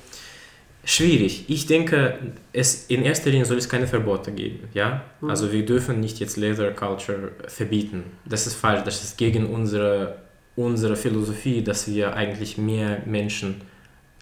[0.84, 1.44] schwierig.
[1.48, 2.18] Ich denke,
[2.52, 4.68] es in erster Linie soll es keine Verbote geben.
[4.72, 5.02] Ja?
[5.20, 5.30] Mhm.
[5.30, 8.04] Also wir dürfen nicht jetzt Leather Culture verbieten.
[8.24, 8.84] Das ist falsch.
[8.84, 10.18] Das ist gegen unsere,
[10.54, 13.62] unsere Philosophie, dass wir eigentlich mehr Menschen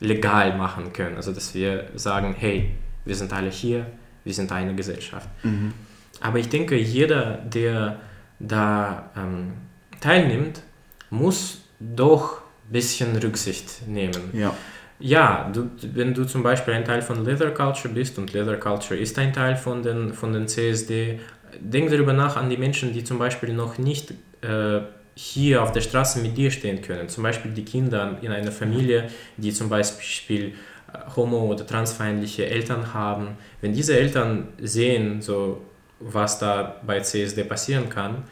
[0.01, 1.17] legal machen können.
[1.17, 2.71] Also dass wir sagen, hey,
[3.05, 3.87] wir sind alle hier,
[4.25, 5.29] wir sind eine Gesellschaft.
[5.43, 5.73] Mhm.
[6.21, 8.01] Aber ich denke, jeder, der
[8.39, 9.53] da ähm,
[10.01, 10.63] teilnimmt,
[11.11, 14.31] muss doch ein bisschen Rücksicht nehmen.
[14.33, 14.55] Ja.
[14.99, 18.99] Ja, du, wenn du zum Beispiel ein Teil von Leather Culture bist und Leather Culture
[18.99, 21.21] ist ein Teil von den, von den CSD,
[21.61, 24.81] denk darüber nach an die Menschen, die zum Beispiel noch nicht äh,
[25.15, 27.09] hier auf der Straße mit dir stehen können.
[27.09, 30.55] Zum Beispiel die Kinder in einer Familie, die zum Beispiel
[30.93, 33.37] äh, homo- oder transfeindliche Eltern haben.
[33.61, 35.63] Wenn diese Eltern sehen, so,
[36.01, 38.25] was da bei CSD passieren kann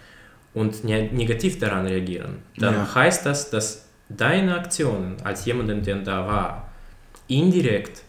[0.53, 2.95] und ne negativ daran reagieren, dann Ja.
[2.95, 6.71] heißt das, dass deine Aktionen als jemanden, der da war,
[7.27, 8.03] indirekt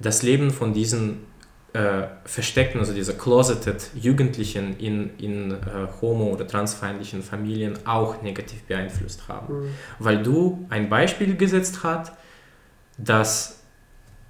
[0.00, 1.26] das Leben von diesen
[1.74, 5.56] äh, versteckten, also dieser closeted Jugendlichen in, in äh,
[6.00, 9.64] homo- oder transfeindlichen Familien auch negativ beeinflusst haben.
[9.66, 9.68] Mhm.
[9.98, 12.12] Weil du ein Beispiel gesetzt hast,
[12.96, 13.60] dass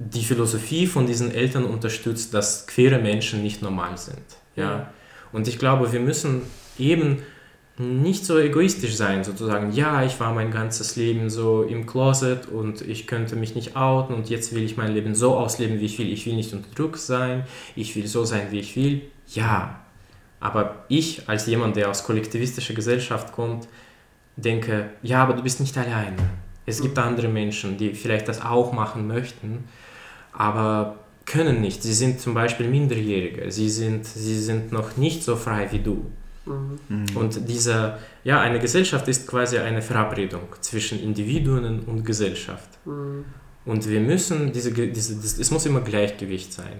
[0.00, 4.18] die Philosophie von diesen Eltern unterstützt, dass queere Menschen nicht normal sind.
[4.58, 4.92] Ja?
[5.32, 6.42] Und ich glaube, wir müssen
[6.78, 7.22] eben
[7.78, 12.80] nicht so egoistisch sein, sozusagen, ja, ich war mein ganzes Leben so im Closet und
[12.80, 15.98] ich könnte mich nicht outen und jetzt will ich mein Leben so ausleben, wie ich
[15.98, 16.12] will.
[16.12, 17.44] Ich will nicht unter Druck sein,
[17.76, 19.02] ich will so sein, wie ich will.
[19.28, 19.80] Ja,
[20.40, 23.68] Aber ich als jemand, der aus kollektivistischer Gesellschaft kommt,
[24.36, 26.16] denke, ja, aber du bist nicht alleine.
[26.66, 29.64] Es gibt andere Menschen, die vielleicht das auch machen möchten,
[30.32, 30.96] aber
[31.28, 31.82] können nicht.
[31.82, 36.06] Sie sind zum Beispiel Minderjährige, sie sind, sie sind noch nicht so frei wie du.
[36.46, 37.04] Mhm.
[37.14, 42.70] Und diese, ja, eine Gesellschaft ist quasi eine Verabredung zwischen Individuen und Gesellschaft.
[42.86, 43.24] Mhm.
[43.66, 46.78] Und wir müssen, diese, diese, das, es muss immer Gleichgewicht sein.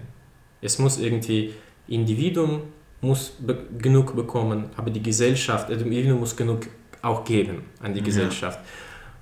[0.62, 1.53] Es muss irgendwie,
[1.86, 2.62] Individuum
[3.03, 6.61] muss be genug bekommen, aber die Gesellschaft, also Individuum muss genug
[7.03, 8.07] auch geben an die Ja.
[8.07, 8.59] Gesellschaft.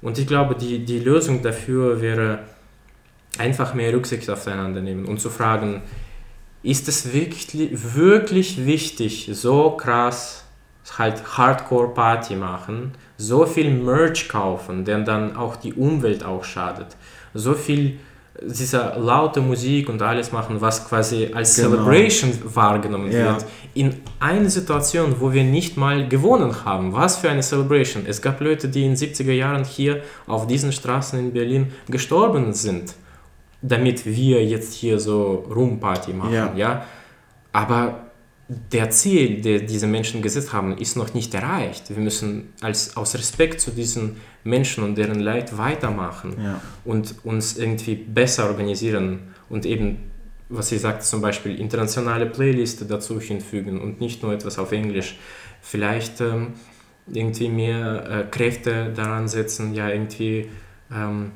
[0.01, 2.39] Und ich glaube, die, die Lösung dafür wäre
[3.41, 5.83] einfach mehr Rücksicht aufeinander nehmen und zu fragen,
[6.63, 7.49] ist es wirklich,
[7.95, 10.45] wirklich wichtig, so krass
[10.99, 16.97] halt Hardcore-Party machen, so viel Merch kaufen, der dann auch die Umwelt auch schadet,
[17.35, 17.99] so viel
[18.43, 21.71] dieser laute Musik und alles machen, was quasi als Genau.
[21.71, 23.33] Celebration wahrgenommen Ja.
[23.33, 26.93] wird, in einer Situation, wo wir nicht mal gewonnen haben.
[26.93, 28.05] Was für eine Celebration.
[28.07, 32.53] Es gab Leute, die in den 70er Jahren hier auf diesen Straßen in Berlin gestorben
[32.53, 32.93] sind,
[33.63, 36.33] damit wir jetzt hier so Roomparty machen.
[36.33, 36.53] Ja.
[36.57, 36.87] Ja.
[37.53, 38.07] Aber
[38.49, 41.91] der Ziel, der diese Menschen gesetzt haben, ist noch nicht erreicht.
[41.91, 46.61] Wir müssen als, aus Respekt zu diesen Menschen und deren Leid weitermachen Ja.
[46.85, 50.11] und uns irgendwie besser organisieren und eben,
[50.49, 55.19] was ihr sagt, zum Beispiel internationale Playliste dazu hinfügen und nicht nur etwas auf Englisch.
[55.61, 56.53] Vielleicht ähm,
[57.13, 60.49] irgendwie mehr äh, Kräfte daran setzen, ja, irgendwie
[60.95, 61.33] ähm,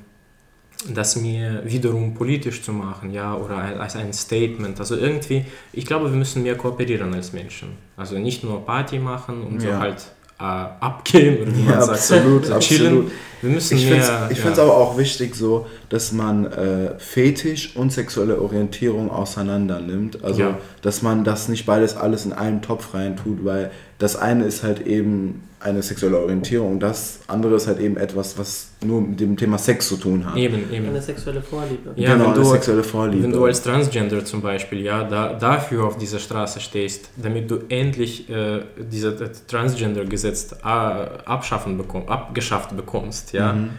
[0.88, 4.78] das mir wiederum politisch zu machen, ja, oder als ein Statement.
[4.80, 7.70] Also irgendwie, ich glaube, wir müssen mehr kooperieren als Menschen.
[7.96, 9.78] Also nicht nur Party machen und so Ja.
[9.78, 9.96] halt
[10.38, 12.86] äh, abgehen oder wie Ja, man sagt, absolut, so chillen.
[12.86, 13.12] absolut.
[13.42, 14.00] Wir müssen Ich mehr.
[14.02, 14.42] finde es ja.
[14.44, 20.24] find's aber auch wichtig so, dass man äh, Fetisch und sexuelle Orientierung auseinander nimmt.
[20.24, 20.58] Also, Ja.
[20.80, 23.70] dass man das nicht beides alles in einen Topf rein tut, weil
[24.00, 28.68] das eine ist halt eben eine sexuelle Orientierung, das andere ist halt eben etwas, was
[28.82, 30.34] nur mit dem Thema Sex zu tun hat.
[30.36, 30.88] Eben, eben.
[30.88, 31.92] Eine sexuelle Vorliebe.
[31.96, 33.22] Ja, genau, wenn eine du- sexuelle Vorliebe.
[33.24, 37.58] Wenn du als Transgender zum Beispiel ja, da, dafür auf dieser Straße stehst, damit du
[37.68, 43.70] endlich äh, dieses Transgender-Gesetz äh, abschaffen bekomm, abgeschafft bekommst, ja, Mhm.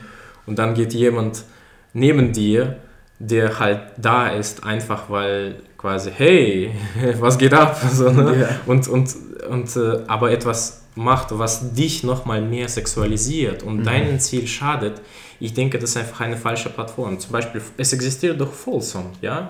[0.46, 1.44] und dann geht jemand
[1.94, 2.78] neben dir,
[3.24, 6.72] der halt da ist, einfach weil quasi, hey,
[7.20, 7.80] was geht ab?
[7.92, 8.42] So, ne?
[8.42, 8.48] Ja.
[8.66, 9.16] Und, und,
[9.50, 13.84] und äh, aber etwas macht, was dich nochmal mehr sexualisiert und Mhm.
[13.84, 15.02] deinem Ziel schadet,
[15.40, 17.18] ich denke, das ist einfach eine falsche Plattform.
[17.20, 19.50] Zum Beispiel, es existiert doch Folsom, ja?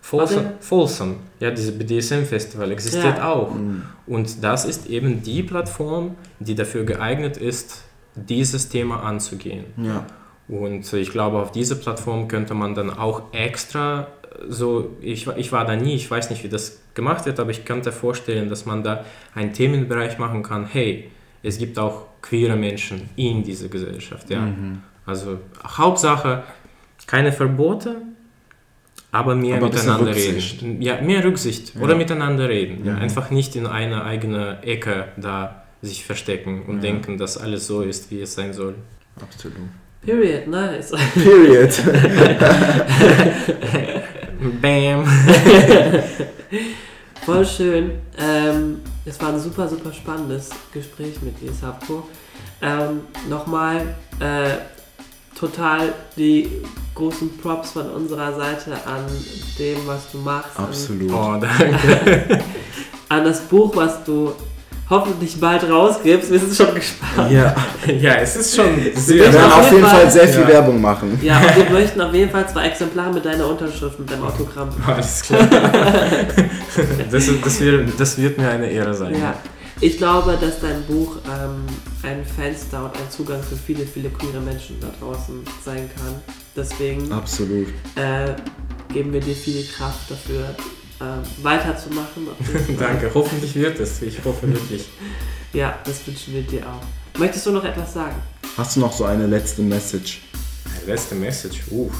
[0.00, 3.32] Folsom, Folsom, ja, dieses BDSM-Festival existiert Ja.
[3.32, 3.54] auch.
[3.54, 3.82] Mhm.
[4.06, 7.82] Und das ist eben die Plattform, die dafür geeignet ist,
[8.16, 9.64] dieses Thema anzugehen.
[9.76, 10.04] Ja.
[10.48, 14.08] Und ich glaube, auf dieser Plattform könnte man dann auch extra
[14.48, 17.50] so, ich, war- ich war da nie, ich weiß nicht, wie das gemacht wird, aber
[17.50, 21.10] ich könnte vorstellen, dass man da einen Themenbereich machen kann, hey,
[21.42, 24.30] es gibt auch queere Menschen in dieser Gesellschaft.
[24.30, 24.40] Ja?
[24.40, 24.82] Mhm.
[25.06, 26.44] Also Hauptsache,
[27.06, 27.96] keine Verbote,
[29.10, 30.62] aber mehr Aber miteinander Rücksicht.
[30.62, 30.80] reden.
[30.80, 31.80] Ja, mehr Rücksicht Ja.
[31.82, 32.84] oder miteinander reden.
[32.86, 32.96] Ja?
[32.96, 36.82] Einfach nicht in eine eigene Ecke da sich verstecken und Ja.
[36.82, 38.76] denken, dass alles so ist, wie es sein soll.
[39.20, 39.56] Absolut.
[40.04, 40.90] Period, nice.
[41.14, 41.70] Period.
[44.60, 45.04] Bam!
[47.24, 47.92] Voll schön.
[48.18, 52.08] Ähm, es war ein super, super spannendes Gespräch mit dir, Sapko.
[52.60, 54.54] Ähm, Nochmal äh,
[55.38, 56.50] total die
[56.96, 59.06] großen Props von unserer Seite an
[59.56, 60.58] dem, was du machst.
[60.58, 61.12] An, Absolut.
[61.12, 62.38] Oh, danke.
[63.08, 64.32] an das Buch, was du
[64.90, 66.30] hoffentlich bald rausgibst.
[66.30, 67.30] Wir sind schon gespannt.
[67.32, 67.54] Ja,
[68.00, 70.48] Ja, es ist schon wir werden auf jeden Fall- Fall sehr viel Ja.
[70.48, 71.18] Werbung machen.
[71.22, 74.68] Ja, und wir möchten auf jeden Fall zwei Exemplare mit deiner Unterschrift, mit deinem Autogramm.
[74.86, 75.48] Alles klar.
[77.10, 79.14] Das, das, wird, das wird mir eine Ehre sein.
[79.20, 79.34] Ja,
[79.80, 81.66] ich glaube, dass dein Buch ähm,
[82.02, 86.14] ein Fenster und ein Zugang für viele, viele queere Menschen da draußen sein kann.
[86.56, 87.66] Deswegen Absolut.
[87.96, 88.32] äh,
[88.92, 90.54] geben wir dir viel Kraft dafür,
[91.02, 92.28] äh, weiterzumachen.
[92.78, 94.00] Danke, hoffentlich wird es.
[94.02, 94.84] Ich hoffe wirklich.
[95.54, 97.18] Ja, das wünschen wir dir auch.
[97.18, 98.16] Möchtest du noch etwas sagen?
[98.56, 100.22] Hast du noch so eine letzte Message?
[100.64, 101.60] Eine letzte Message.
[101.70, 101.90] Uh.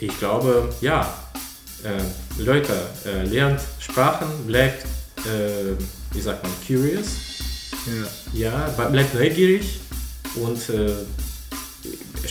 [0.00, 1.12] Ich glaube, ja.
[1.82, 2.72] Äh, Leute,
[3.06, 4.84] äh, lernt Sprachen, bleibt,
[5.24, 5.74] äh,
[6.12, 7.06] wie sagt man, curious.
[8.32, 8.50] Ja.
[8.50, 9.80] Ja, ble- bleibt neugierig
[10.36, 10.92] und äh,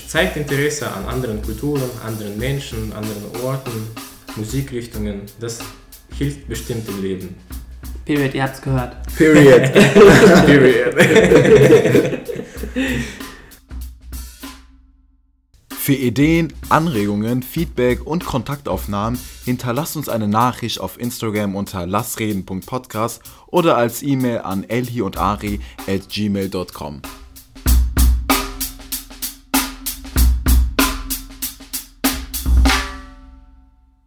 [0.08, 3.72] zeigt Interesse an anderen Kulturen, anderen Menschen, anderen Orten,
[4.38, 5.22] Musikrichtungen.
[5.40, 5.60] Das
[6.18, 7.36] hilft bestimmt im Leben.
[8.06, 8.96] Period, ihr habt's gehört.
[9.16, 9.74] Period.
[10.46, 10.96] Period.
[15.86, 23.78] Für Ideen, Anregungen, Feedback und Kontaktaufnahmen hinterlasst uns eine Nachricht auf Instagram unter lassreden.podcast oder
[23.78, 27.02] als E-Mail an elhi und ari at gmail.com.